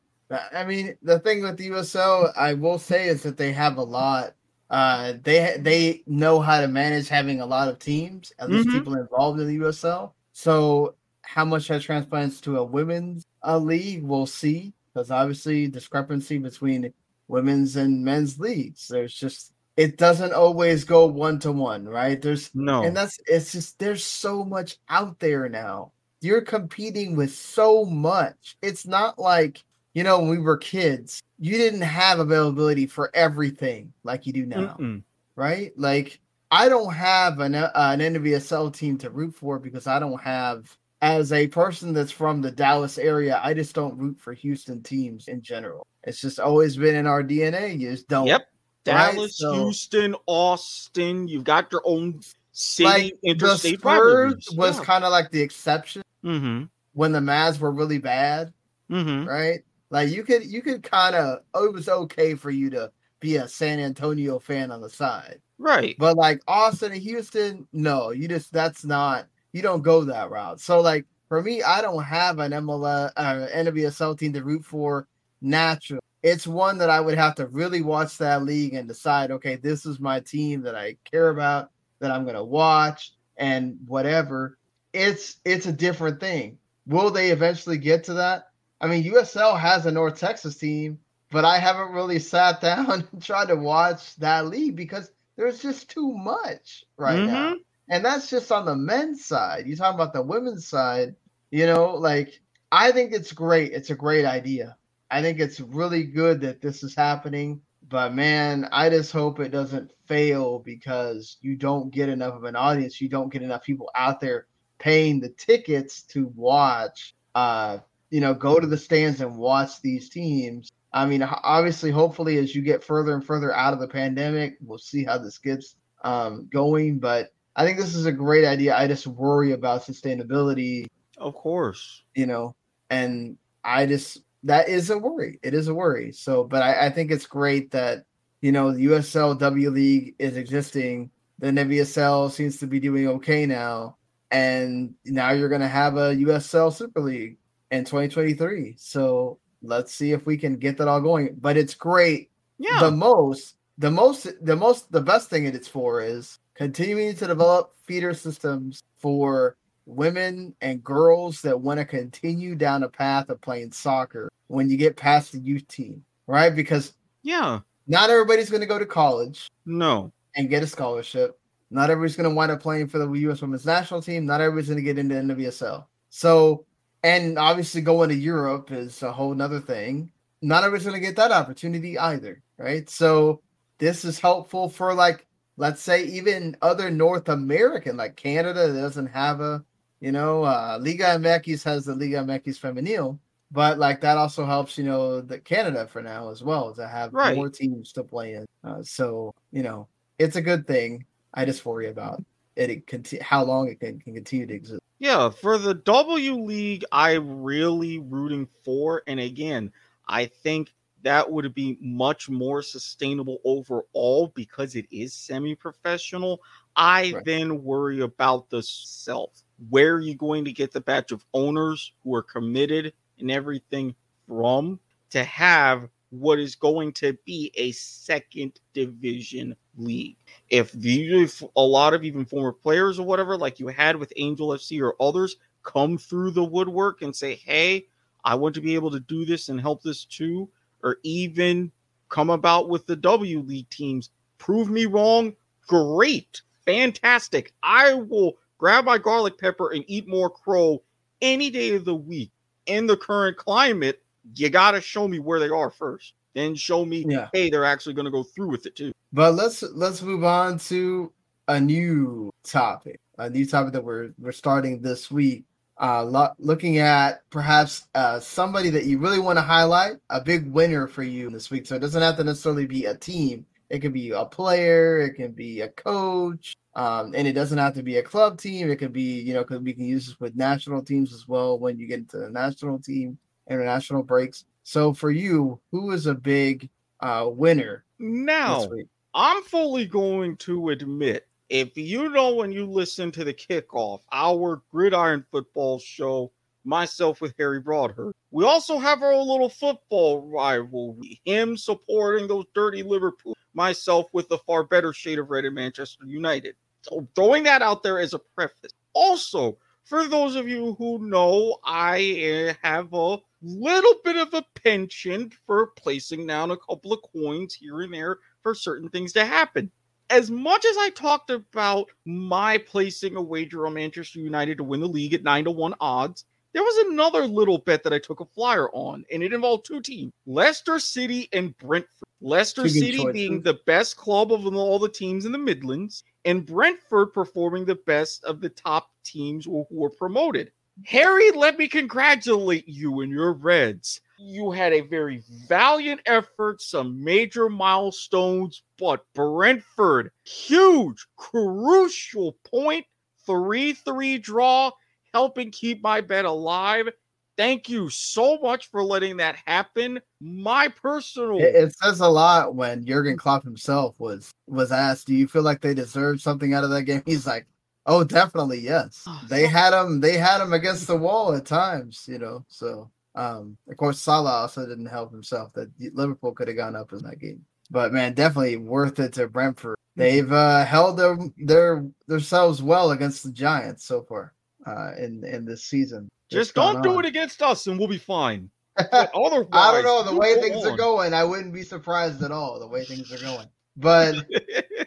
[0.52, 3.82] I mean, the thing with the USL, I will say, is that they have a
[3.82, 4.34] lot.
[4.70, 8.72] Uh, they they know how to manage having a lot of teams, at least Mhm.
[8.72, 10.14] people involved in the USL.
[10.32, 14.72] So, how much that transplants to a women's uh, league, we'll see.
[14.94, 16.92] Because obviously, discrepancy between
[17.28, 18.88] women's and men's leagues.
[18.88, 22.20] There's just it doesn't always go one to one, right?
[22.20, 25.92] There's no, and that's it's just there's so much out there now.
[26.20, 28.56] You're competing with so much.
[28.62, 29.62] It's not like
[29.94, 34.46] you know when we were kids, you didn't have availability for everything like you do
[34.46, 35.02] now, Mm-mm.
[35.36, 35.72] right?
[35.76, 36.20] Like
[36.50, 40.76] I don't have an uh, an NWSL team to root for because I don't have
[41.02, 45.28] as a person that's from the Dallas area, I just don't root for Houston teams
[45.28, 45.86] in general.
[46.02, 47.78] It's just always been in our DNA.
[47.78, 48.26] You just don't.
[48.26, 48.46] Yep.
[48.84, 49.30] Dallas, right?
[49.30, 51.28] so, Houston, Austin.
[51.28, 52.20] You've got your own
[52.52, 53.72] city like interstate.
[53.72, 56.64] The Spurs was kind of like the exception mm-hmm.
[56.92, 58.52] when the Mavs were really bad,
[58.90, 59.28] mm-hmm.
[59.28, 59.60] right?
[59.90, 62.90] Like you could you could kind of oh, it was okay for you to
[63.20, 65.96] be a San Antonio fan on the side, right?
[65.98, 70.60] But like Austin and Houston, no, you just that's not you don't go that route.
[70.60, 75.06] So like for me, I don't have an MLS uh, NWSL team to root for
[75.40, 76.00] natural.
[76.24, 79.86] It's one that I would have to really watch that league and decide, okay, this
[79.86, 84.58] is my team that I care about, that I'm gonna watch, and whatever.
[84.92, 86.58] It's it's a different thing.
[86.86, 88.48] Will they eventually get to that?
[88.80, 90.98] I mean, USL has a North Texas team,
[91.30, 95.90] but I haven't really sat down and tried to watch that league because there's just
[95.90, 97.32] too much right mm-hmm.
[97.32, 97.54] now
[97.88, 99.66] and that's just on the men's side.
[99.66, 101.14] You talk about the women's side,
[101.50, 102.40] you know, like
[102.72, 103.72] I think it's great.
[103.72, 104.76] It's a great idea.
[105.10, 107.60] I think it's really good that this is happening.
[107.88, 112.56] But man, I just hope it doesn't fail because you don't get enough of an
[112.56, 113.00] audience.
[113.00, 114.46] You don't get enough people out there
[114.78, 117.14] paying the tickets to watch.
[117.34, 117.78] Uh,
[118.10, 120.72] you know, go to the stands and watch these teams.
[120.92, 124.78] I mean, obviously, hopefully, as you get further and further out of the pandemic, we'll
[124.78, 126.98] see how this gets um, going.
[126.98, 128.76] But I think this is a great idea.
[128.76, 130.86] I just worry about sustainability.
[131.18, 132.02] Of course.
[132.14, 132.56] You know,
[132.90, 135.38] and I just that is a worry.
[135.42, 136.12] It is a worry.
[136.12, 138.04] So, but I, I think it's great that
[138.40, 141.10] you know the USL W League is existing.
[141.38, 143.96] The NWSL seems to be doing okay now,
[144.30, 147.38] and now you're going to have a USL Super League
[147.70, 148.74] in 2023.
[148.78, 151.36] So let's see if we can get that all going.
[151.40, 152.30] But it's great.
[152.58, 152.80] Yeah.
[152.80, 157.74] The most, the most, the most, the best thing it's for is continuing to develop
[157.86, 163.72] feeder systems for women and girls that want to continue down a path of playing
[163.72, 166.54] soccer when you get past the youth team, right?
[166.54, 169.48] Because yeah, not everybody's going to go to college.
[169.66, 170.12] No.
[170.36, 171.38] And get a scholarship.
[171.70, 173.40] Not everybody's going to wind up playing for the U.S.
[173.40, 174.26] women's national team.
[174.26, 175.84] Not everybody's going to get into NWSL.
[176.10, 176.64] So,
[177.02, 180.10] and obviously going to Europe is a whole nother thing.
[180.42, 182.88] Not everybody's going to get that opportunity either, right?
[182.88, 183.40] So,
[183.78, 185.26] this is helpful for like
[185.56, 189.64] let's say even other North American, like Canada doesn't have a,
[190.00, 193.18] you know, uh, Liga MX has the Liga MX Femenil,
[193.50, 197.12] but like that also helps, you know, the Canada for now as well to have
[197.14, 197.36] right.
[197.36, 198.46] more teams to play in.
[198.62, 199.88] Uh, so you know,
[200.18, 201.04] it's a good thing.
[201.32, 202.24] I just worry about
[202.56, 204.80] it, it conti- how long it can, can continue to exist.
[204.98, 209.72] Yeah, for the W League, I'm really rooting for, and again,
[210.08, 210.72] I think
[211.04, 216.40] that would be much more sustainable overall because it is semi-professional.
[216.76, 217.24] I right.
[217.24, 219.42] then worry about the self.
[219.68, 223.94] Where are you going to get the batch of owners who are committed and everything
[224.26, 224.80] from
[225.10, 230.16] to have what is going to be a second division league?
[230.48, 234.12] If the if a lot of even former players or whatever, like you had with
[234.16, 237.88] Angel FC or others, come through the woodwork and say, "Hey,
[238.24, 240.48] I want to be able to do this and help this too."
[240.84, 241.72] Or even
[242.10, 244.10] come about with the W League teams.
[244.38, 245.34] Prove me wrong.
[245.66, 246.42] Great.
[246.66, 247.52] Fantastic.
[247.62, 250.82] I will grab my garlic pepper and eat more crow
[251.20, 252.30] any day of the week.
[252.66, 254.02] In the current climate,
[254.36, 256.14] you got to show me where they are first.
[256.34, 257.28] Then show me, yeah.
[257.32, 258.92] hey, they're actually going to go through with it too.
[259.12, 261.12] But let's let's move on to
[261.46, 265.44] a new topic, a new topic that we're we're starting this week
[265.80, 270.50] uh, lo- looking at perhaps uh, somebody that you really want to highlight, a big
[270.52, 271.66] winner for you this week.
[271.66, 273.46] So it doesn't have to necessarily be a team.
[273.70, 277.74] It can be a player, it can be a coach, um, and it doesn't have
[277.74, 278.70] to be a club team.
[278.70, 281.58] It could be, you know, because we can use this with national teams as well
[281.58, 283.18] when you get into the national team,
[283.50, 284.44] international breaks.
[284.62, 286.68] So for you, who is a big
[287.00, 287.84] uh, winner?
[287.98, 288.68] Now,
[289.14, 294.62] I'm fully going to admit if you know when you listen to the kickoff, our
[294.70, 296.32] gridiron football show,
[296.64, 301.20] myself with Harry Broadhurst, we also have our little football rivalry.
[301.24, 306.06] Him supporting those dirty Liverpool, myself with the far better shade of red in Manchester
[306.06, 306.56] United.
[306.82, 308.72] So throwing that out there as a preface.
[308.92, 314.44] Also, for those of you who know, I eh, have a little bit of a
[314.62, 319.24] penchant for placing down a couple of coins here and there for certain things to
[319.24, 319.70] happen.
[320.14, 324.78] As much as I talked about my placing a wager on Manchester United to win
[324.78, 328.20] the league at 9 to 1 odds, there was another little bet that I took
[328.20, 332.06] a flyer on, and it involved two teams Leicester City and Brentford.
[332.20, 333.12] Leicester City choices.
[333.12, 337.74] being the best club of all the teams in the Midlands, and Brentford performing the
[337.74, 340.52] best of the top teams who were promoted.
[340.84, 344.00] Harry, let me congratulate you and your Reds.
[344.26, 352.86] You had a very valiant effort, some major milestones, but Brentford, huge, crucial point,
[353.26, 354.70] 3 3 draw,
[355.12, 356.88] helping keep my bet alive.
[357.36, 360.00] Thank you so much for letting that happen.
[360.22, 365.14] My personal it, it, says a lot when Jurgen Klopp himself was was asked, "Do
[365.14, 367.46] you feel like they deserved something out of that game?" He's like,
[367.84, 369.02] "Oh, definitely, yes.
[369.06, 370.00] Oh, they had them.
[370.00, 374.42] They had them against the wall at times, you know." So, um, of course, Salah
[374.42, 375.52] also didn't help himself.
[375.54, 379.28] That Liverpool could have gone up in that game, but man, definitely worth it to
[379.28, 379.76] Brentford.
[379.96, 384.34] They've uh, held their their themselves well against the Giants so far
[384.66, 386.08] uh, in in this season.
[386.30, 388.50] Just don't do it against us, and we'll be fine.
[388.78, 390.72] I don't know the way things on.
[390.72, 391.14] are going.
[391.14, 393.46] I wouldn't be surprised at all the way things are going.
[393.76, 394.16] But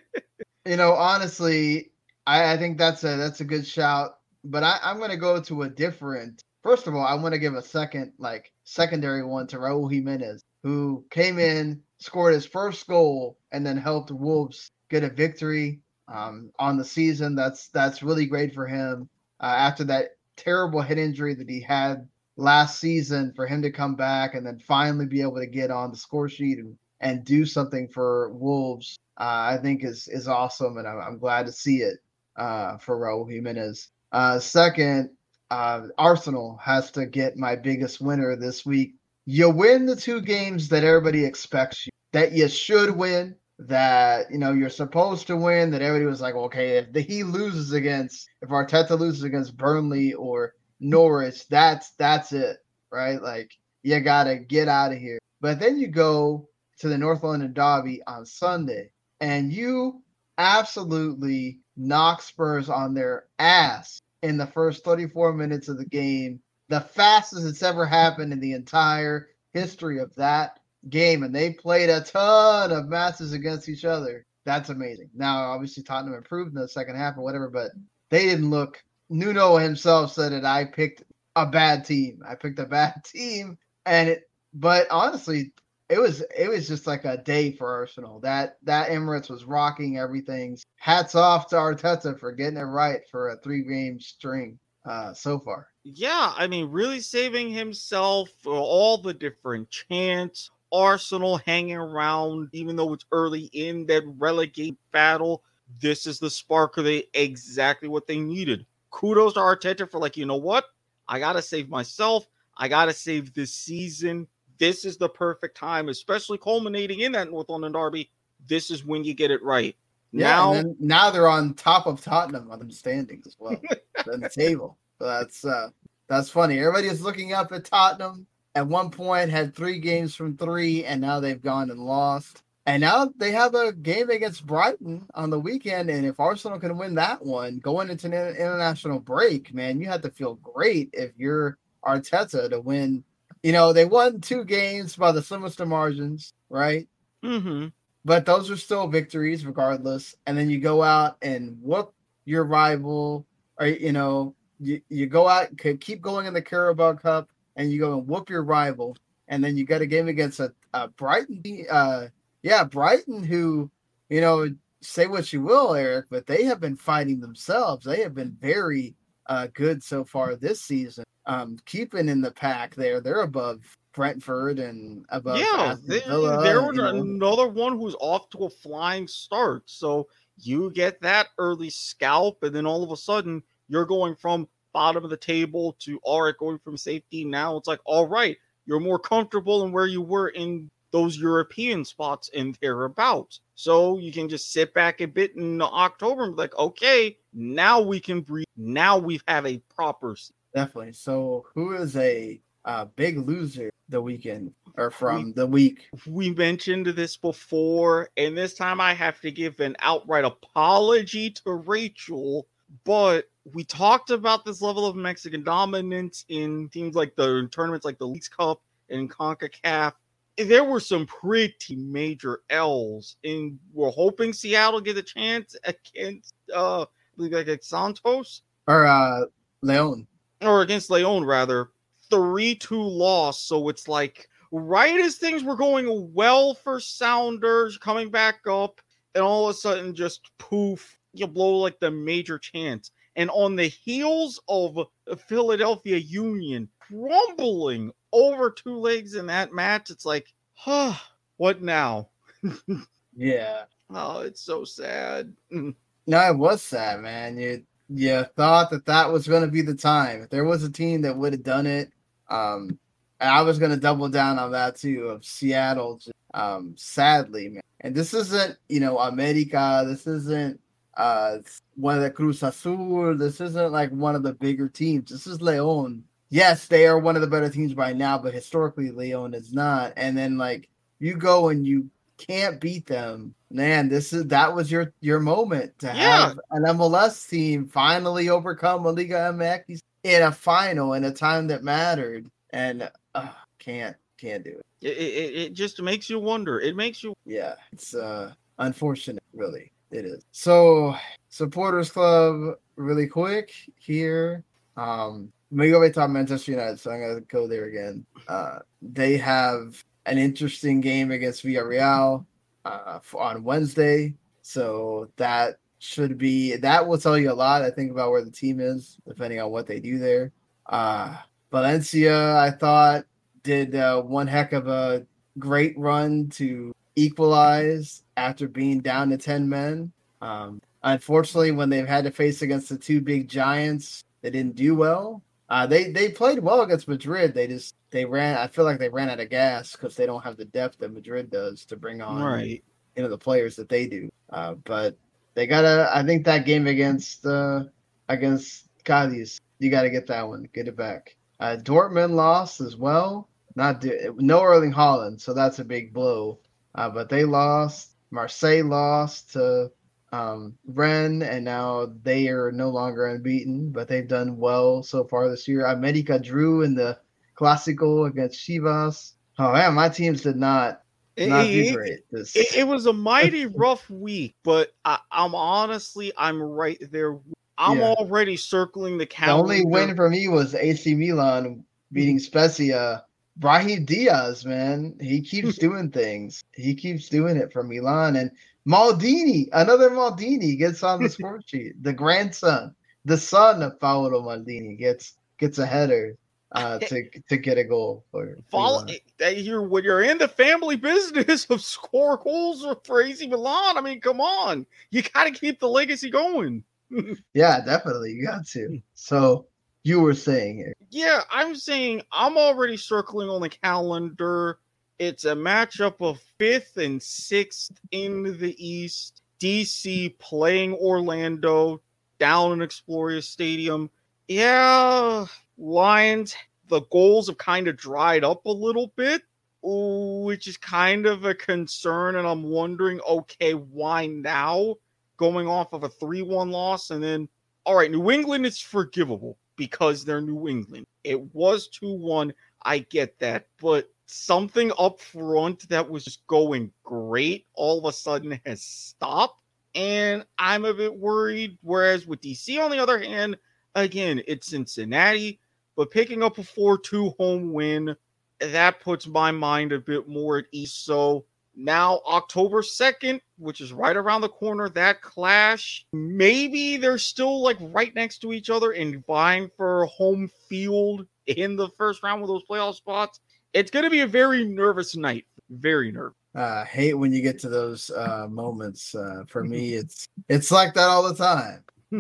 [0.66, 1.92] you know, honestly,
[2.26, 4.18] I, I, think that's a that's a good shout.
[4.44, 6.44] But I, I'm going to go to a different.
[6.68, 10.44] First of all, I want to give a second like secondary one to Raul Jimenez,
[10.64, 16.52] who came in, scored his first goal, and then helped Wolves get a victory um,
[16.60, 17.36] on the season.
[17.36, 19.08] That's that's really great for him.
[19.40, 22.06] Uh, after that terrible head injury that he had
[22.36, 25.90] last season for him to come back and then finally be able to get on
[25.90, 30.76] the score sheet and, and do something for Wolves, uh, I think is is awesome,
[30.76, 32.00] and I'm, I'm glad to see it
[32.36, 33.88] uh, for Raul Jimenez.
[34.12, 35.12] Uh, second,
[35.50, 38.96] uh, Arsenal has to get my biggest winner this week.
[39.26, 44.38] You win the two games that everybody expects you that you should win that you
[44.38, 45.72] know you're supposed to win.
[45.72, 50.14] That everybody was like, okay, if the, he loses against, if Arteta loses against Burnley
[50.14, 52.58] or Norwich, that's that's it,
[52.92, 53.22] right?
[53.22, 53.52] Like
[53.84, 55.20] you gotta get out of here.
[55.42, 60.02] But then you go to the North London Derby on Sunday, and you
[60.38, 66.82] absolutely knock Spurs on their ass in the first 34 minutes of the game, the
[66.82, 70.60] fastest it's ever happened in the entire history of that
[70.90, 74.26] game and they played a ton of matches against each other.
[74.46, 75.10] That's amazing.
[75.14, 77.72] Now, obviously, Tottenham improved in the second half or whatever, but
[78.10, 78.82] they didn't look.
[79.10, 81.04] Nuno himself said that I picked
[81.36, 82.22] a bad team.
[82.28, 84.24] I picked a bad team, and it.
[84.54, 85.52] But honestly,
[85.90, 88.20] it was it was just like a day for Arsenal.
[88.20, 90.58] That that Emirates was rocking everything.
[90.76, 95.40] Hats off to Arteta for getting it right for a three game string uh, so
[95.40, 95.68] far.
[95.84, 102.76] Yeah, I mean, really saving himself for all the different chants, Arsenal hanging around, even
[102.76, 105.44] though it's early in that relegate battle.
[105.82, 108.66] This is the spark of exactly what they needed.
[108.92, 110.66] Kudos to Arteta for like, you know what?
[111.08, 112.28] I gotta save myself.
[112.58, 114.28] I gotta save this season.
[114.60, 118.10] This is the perfect time, especially culminating in that North London derby.
[118.48, 119.76] This is when you get it right.
[120.12, 123.62] Yeah, now, now they're on top of Tottenham on the standings as well,
[124.12, 124.78] on the table.
[125.00, 125.70] That's uh,
[126.08, 126.60] that's funny.
[126.60, 128.26] Everybody is looking up at Tottenham
[128.58, 132.42] at one point had three games from three, and now they've gone and lost.
[132.66, 135.92] And now they have a game against Brighton on the weekend.
[135.92, 140.02] And if Arsenal can win that one, going into an international break, man, you have
[140.02, 143.04] to feel great if you're Arteta to win.
[143.48, 146.86] You know, they won two games by the slimmest of margins, right?
[147.24, 147.68] Mm-hmm.
[148.04, 150.18] But those are still victories regardless.
[150.26, 151.94] And then you go out and whoop
[152.26, 153.26] your rival,
[153.58, 157.72] or, you know, you, you go out, and keep going in the Carabao Cup and
[157.72, 158.98] you go and whoop your rival,
[159.30, 162.08] and then you got a game against a, a Brighton, uh,
[162.44, 163.72] yeah, Brighton, who,
[164.10, 167.86] you know, say what you will, Eric, but they have been fighting themselves.
[167.86, 168.94] They have been very
[169.28, 171.06] uh, good so far this season.
[171.28, 173.60] Um, keeping in the pack there, they're above
[173.94, 175.40] Brentford and above.
[175.40, 179.64] Yeah, they, they're another one who's off to a flying start.
[179.66, 180.08] So
[180.40, 185.04] you get that early scalp, and then all of a sudden you're going from bottom
[185.04, 187.58] of the table to all right, going from safety now.
[187.58, 192.30] It's like, all right, you're more comfortable in where you were in those European spots
[192.36, 193.42] and thereabouts.
[193.56, 197.82] So you can just sit back a bit in October and be like, okay, now
[197.82, 198.46] we can breathe.
[198.56, 200.16] Now we have a proper.
[200.54, 200.94] Definitely.
[200.94, 205.88] So who is a uh, big loser the weekend or from we, the week?
[206.06, 211.54] We mentioned this before, and this time I have to give an outright apology to
[211.54, 212.48] Rachel,
[212.84, 217.98] but we talked about this level of Mexican dominance in teams like the tournaments like
[217.98, 219.94] the Leagues Cup and CONCACAF.
[220.38, 226.86] There were some pretty major L's, and we're hoping Seattle get a chance against uh
[227.16, 229.26] like Santos or uh
[229.64, 230.06] Leon
[230.42, 231.70] or against Leon rather.
[232.10, 238.10] Three two loss, so it's like right as things were going well for Sounders coming
[238.10, 238.80] back up,
[239.14, 242.92] and all of a sudden just poof, you blow like the major chance.
[243.18, 244.88] And on the heels of
[245.28, 250.94] Philadelphia Union crumbling over two legs in that match, it's like, huh,
[251.38, 252.10] what now?
[253.16, 253.64] yeah.
[253.90, 255.34] Oh, it's so sad.
[255.50, 255.74] no,
[256.08, 257.38] it was sad, man.
[257.38, 260.22] You you thought that that was going to be the time.
[260.24, 261.92] If there was a team that would have done it,
[262.30, 262.78] um,
[263.20, 266.00] I was going to double down on that too of Seattle.
[266.34, 267.62] Um, sadly, man.
[267.82, 269.84] And this isn't, you know, America.
[269.88, 270.60] This isn't
[270.96, 271.38] uh
[271.76, 273.16] one of the Cruz Azul.
[273.16, 275.12] This isn't like one of the bigger teams.
[275.12, 276.04] This is Leon.
[276.30, 279.94] Yes, they are one of the better teams by now, but historically Leon is not.
[279.96, 280.70] And then like
[281.00, 283.34] you go and you can't beat them.
[283.50, 286.28] Man, this is that was your your moment to yeah.
[286.28, 291.48] have an MLS team finally overcome a Liga MX in a final in a time
[291.48, 292.30] that mattered.
[292.52, 294.66] And uh, can't can't do it.
[294.82, 295.36] It, it.
[295.36, 296.60] it just makes you wonder.
[296.60, 297.56] It makes you yeah.
[297.72, 299.72] It's uh unfortunate, really.
[299.92, 300.24] It is.
[300.32, 300.96] So
[301.30, 304.44] supporters club, really quick here.
[304.76, 308.06] Um, we go back to Manchester United, so I'm gonna go there again.
[308.28, 312.26] Uh, they have an interesting game against Villarreal
[312.66, 317.62] uh, on Wednesday, so that should be that will tell you a lot.
[317.62, 320.32] I think about where the team is, depending on what they do there.
[320.66, 321.18] Uh,
[321.52, 323.06] Valencia, I thought,
[323.44, 325.06] did uh, one heck of a
[325.40, 329.92] great run to equalize after being down to 10 men.
[330.22, 334.76] Um, unfortunately, when they've had to face against the two big giants, they didn't do
[334.76, 335.22] well.
[335.50, 337.34] Uh, they they played well against Madrid.
[337.34, 338.38] They just they ran.
[338.38, 340.94] I feel like they ran out of gas because they don't have the depth that
[340.94, 342.64] Madrid does to bring on right.
[342.96, 344.10] you know the players that they do.
[344.30, 344.98] Uh, but
[345.36, 345.90] they gotta.
[345.94, 347.64] I think that game against uh,
[348.10, 350.50] against Cadiz, you got to get that one.
[350.54, 351.16] Get it back.
[351.40, 353.30] Uh, Dortmund lost as well.
[353.56, 356.40] Not do, no Erling Haaland, so that's a big blow.
[356.76, 357.94] Uh, but they lost.
[358.12, 359.72] Marseille lost to
[360.12, 365.30] um, Rennes, and now they are no longer unbeaten, but they've done well so far
[365.30, 365.66] this year.
[365.66, 366.98] America drew in the
[367.36, 369.14] classical against Chivas.
[369.40, 370.82] Oh man, my teams did not
[371.18, 372.00] not it, do great.
[372.12, 377.18] It, it, was a mighty rough week, but I, am honestly I'm right there.
[377.58, 377.86] I'm yeah.
[377.86, 379.56] already circling the calendar.
[379.56, 383.04] The only win for me was AC Milan beating Spezia
[383.40, 386.44] Brahim Diaz, man, he keeps doing things.
[386.54, 388.32] He keeps doing it for Milan and
[388.68, 389.48] Maldini.
[389.54, 391.82] Another Maldini gets on the score sheet.
[391.82, 396.18] The grandson, the son of Paolo Maldini, gets gets a header
[396.52, 398.38] uh, to to get a goal for.
[398.50, 398.86] Follow
[399.20, 403.78] you're when you're in the family business of score goals for AC Milan.
[403.78, 406.64] I mean, come on, you got to keep the legacy going.
[407.34, 408.82] yeah, definitely, you got to.
[408.96, 409.48] So
[409.84, 410.74] you were saying here.
[410.90, 414.60] Yeah, I'm saying I'm already circling on the calendar.
[415.00, 419.22] It's a matchup of fifth and sixth in the East.
[419.40, 421.80] DC playing Orlando
[422.18, 423.90] down in Exploria Stadium.
[424.28, 425.26] Yeah,
[425.58, 426.36] Lions,
[426.70, 429.22] the goals have kind of dried up a little bit,
[429.62, 432.16] which is kind of a concern.
[432.16, 434.76] And I'm wondering, okay, why now?
[435.18, 437.28] Going off of a 3 1 loss, and then,
[437.66, 440.86] all right, New England is forgivable because they're New England.
[441.04, 442.34] It was 2 1.
[442.64, 443.48] I get that.
[443.60, 449.42] But something up front that was just going great all of a sudden has stopped.
[449.76, 451.58] And I'm a bit worried.
[451.62, 453.38] Whereas with DC, on the other hand,
[453.76, 455.40] again, it's Cincinnati,
[455.76, 457.96] but picking up a 4 2 home win,
[458.40, 460.74] that puts my mind a bit more at ease.
[460.74, 467.42] So now October 2nd, which is right around the corner, that clash, maybe they're still
[467.42, 472.22] like right next to each other and vying for home field in the first round
[472.22, 473.20] with those playoff spots.
[473.54, 475.26] It's going to be a very nervous night.
[475.50, 476.16] Very nervous.
[476.36, 478.94] Uh, hate when you get to those uh, moments.
[478.94, 481.64] Uh, for me, it's it's like that all the time.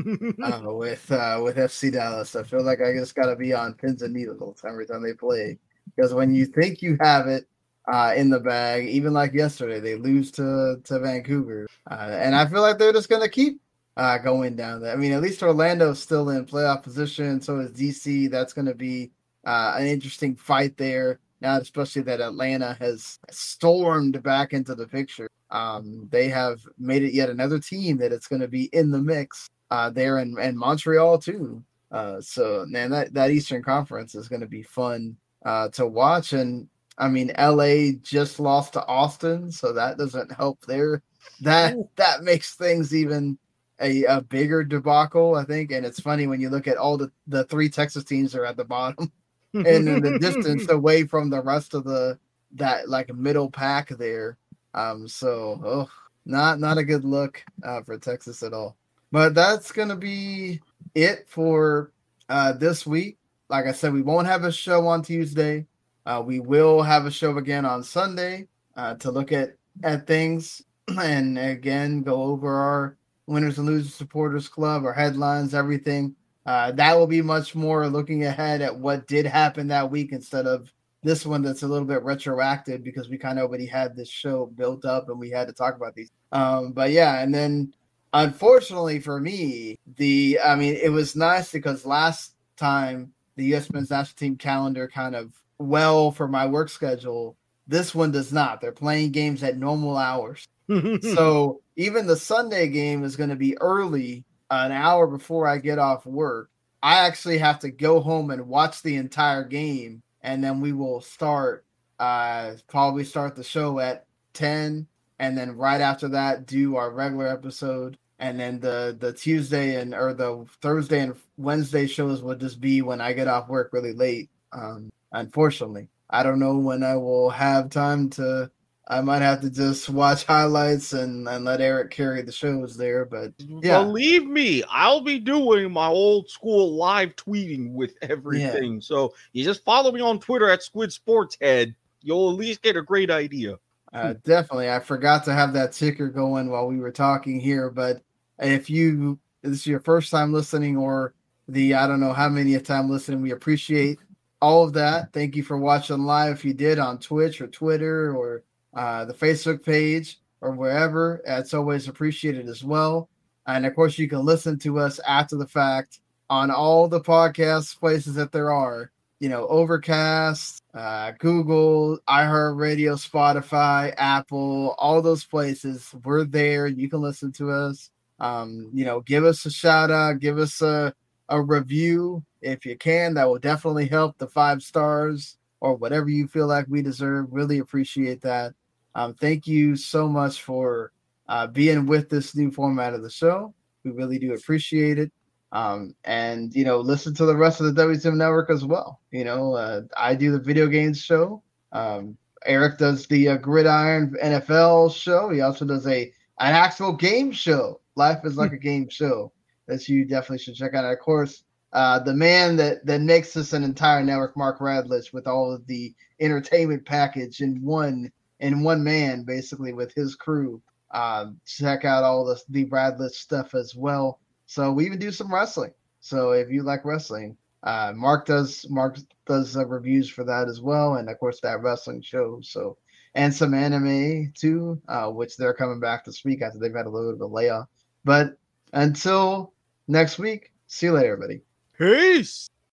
[0.44, 3.74] uh, with uh, with FC Dallas, I feel like I just got to be on
[3.74, 5.58] pins and needles every time they play
[5.96, 7.48] because when you think you have it,
[7.88, 8.88] uh, in the bag.
[8.88, 13.10] Even like yesterday, they lose to to Vancouver, uh, and I feel like they're just
[13.10, 13.62] gonna keep
[13.96, 14.94] uh, going down there.
[14.94, 17.42] I mean, at least Orlando's still in playoff position.
[17.42, 18.30] So is DC.
[18.30, 19.12] That's gonna be
[19.46, 21.20] uh, an interesting fight there.
[21.42, 25.30] Now, especially that Atlanta has stormed back into the picture.
[25.52, 29.02] Um, they have made it yet another team that it's going to be in the
[29.02, 31.64] mix uh, there in, in Montreal too.
[31.92, 35.16] Uh, so man, that, that Eastern Conference is going to be fun
[35.46, 36.34] uh, to watch.
[36.34, 36.68] And
[36.98, 41.02] I mean, LA just lost to Austin, so that doesn't help there.
[41.42, 43.38] That that makes things even
[43.80, 45.72] a, a bigger debacle, I think.
[45.72, 48.58] And it's funny when you look at all the, the three Texas teams are at
[48.58, 49.12] the bottom
[49.66, 52.18] and in the distance away from the rest of the
[52.54, 54.38] that like middle pack there.
[54.74, 55.90] Um, so oh,
[56.26, 58.76] not not a good look uh, for Texas at all.
[59.12, 60.62] But that's gonna be
[60.94, 61.92] it for
[62.30, 63.18] uh, this week.
[63.50, 65.66] Like I said, we won't have a show on Tuesday.
[66.06, 70.62] Uh, we will have a show again on Sunday uh, to look at at things
[71.00, 72.98] and again go over our
[73.28, 76.16] winners and losers supporters club, our headlines, everything.
[76.48, 80.48] Uh, that will be much more looking ahead at what did happen that week instead
[80.48, 80.72] of
[81.04, 84.46] this one that's a little bit retroactive because we kind of already had this show
[84.46, 86.10] built up and we had to talk about these.
[86.32, 87.74] Um, but yeah, and then
[88.14, 93.72] unfortunately for me, the I mean, it was nice because last time the U.S.
[93.72, 97.36] men's national team calendar kind of well for my work schedule.
[97.68, 98.62] This one does not.
[98.62, 100.48] They're playing games at normal hours.
[101.02, 105.80] so even the Sunday game is going to be early, an hour before I get
[105.80, 106.50] off work.
[106.82, 111.02] I actually have to go home and watch the entire game, and then we will
[111.02, 111.66] start.
[112.00, 114.88] Uh, probably start the show at ten,
[115.18, 119.96] and then right after that, do our regular episode, and then the the Tuesday and
[119.96, 123.94] or the Thursday and Wednesday shows will just be when I get off work really
[123.94, 124.30] late.
[124.52, 128.52] Um, unfortunately, I don't know when I will have time to
[128.90, 133.04] I might have to just watch highlights and, and let Eric carry the shows there.
[133.04, 138.76] But yeah, believe me, I'll be doing my old school live tweeting with everything.
[138.76, 138.80] Yeah.
[138.80, 141.76] So you just follow me on Twitter at Squid Sports Head.
[142.02, 143.58] You'll at least get a great idea.
[143.92, 144.70] Uh, definitely.
[144.70, 147.70] I forgot to have that ticker going while we were talking here.
[147.70, 148.02] But
[148.40, 151.14] if you this is your first time listening or
[151.48, 154.00] the I don't know how many a time listening, we appreciate
[154.42, 155.12] all of that.
[155.14, 158.44] Thank you for watching live if you did on Twitch or Twitter or
[158.78, 161.22] uh, the Facebook page, or wherever.
[161.26, 163.10] It's always appreciated as well.
[163.48, 166.00] And of course, you can listen to us after the fact
[166.30, 168.92] on all the podcast places that there are.
[169.20, 175.92] You know, Overcast, uh, Google, iHeartRadio, Spotify, Apple, all those places.
[176.04, 176.68] We're there.
[176.68, 177.90] You can listen to us.
[178.20, 180.94] Um, you know, give us a shout out, give us a,
[181.30, 183.16] a review if you can.
[183.16, 187.28] That will definitely help the five stars or whatever you feel like we deserve.
[187.32, 188.54] Really appreciate that.
[188.96, 190.92] Um, thank you so much for
[191.28, 193.54] uh, being with this new format of the show.
[193.84, 195.12] We really do appreciate it.
[195.52, 199.00] Um, and you know, listen to the rest of the WTM network as well.
[199.12, 201.42] You know, uh, I do the video games show.
[201.72, 205.30] Um, Eric does the uh, Gridiron NFL show.
[205.30, 207.82] He also does a an actual game show.
[207.96, 209.32] Life is like a game show
[209.68, 210.84] that you definitely should check out.
[210.84, 215.14] And of course, uh, the man that that makes this an entire network, Mark Radlich,
[215.14, 220.62] with all of the entertainment package in one in one man, basically with his crew.
[220.92, 224.20] Uh, check out all the the Bradley stuff as well.
[224.46, 225.74] So we even do some wrestling.
[226.00, 230.62] So if you like wrestling, uh, Mark does Mark does uh, reviews for that as
[230.62, 232.40] well, and of course that wrestling show.
[232.42, 232.78] So
[233.16, 236.90] and some anime too, uh, which they're coming back this week after they've had a
[236.90, 237.68] little bit of a layoff.
[238.06, 238.38] But
[238.74, 239.54] until
[239.88, 241.42] next week, see you later, everybody.
[241.78, 242.48] Peace.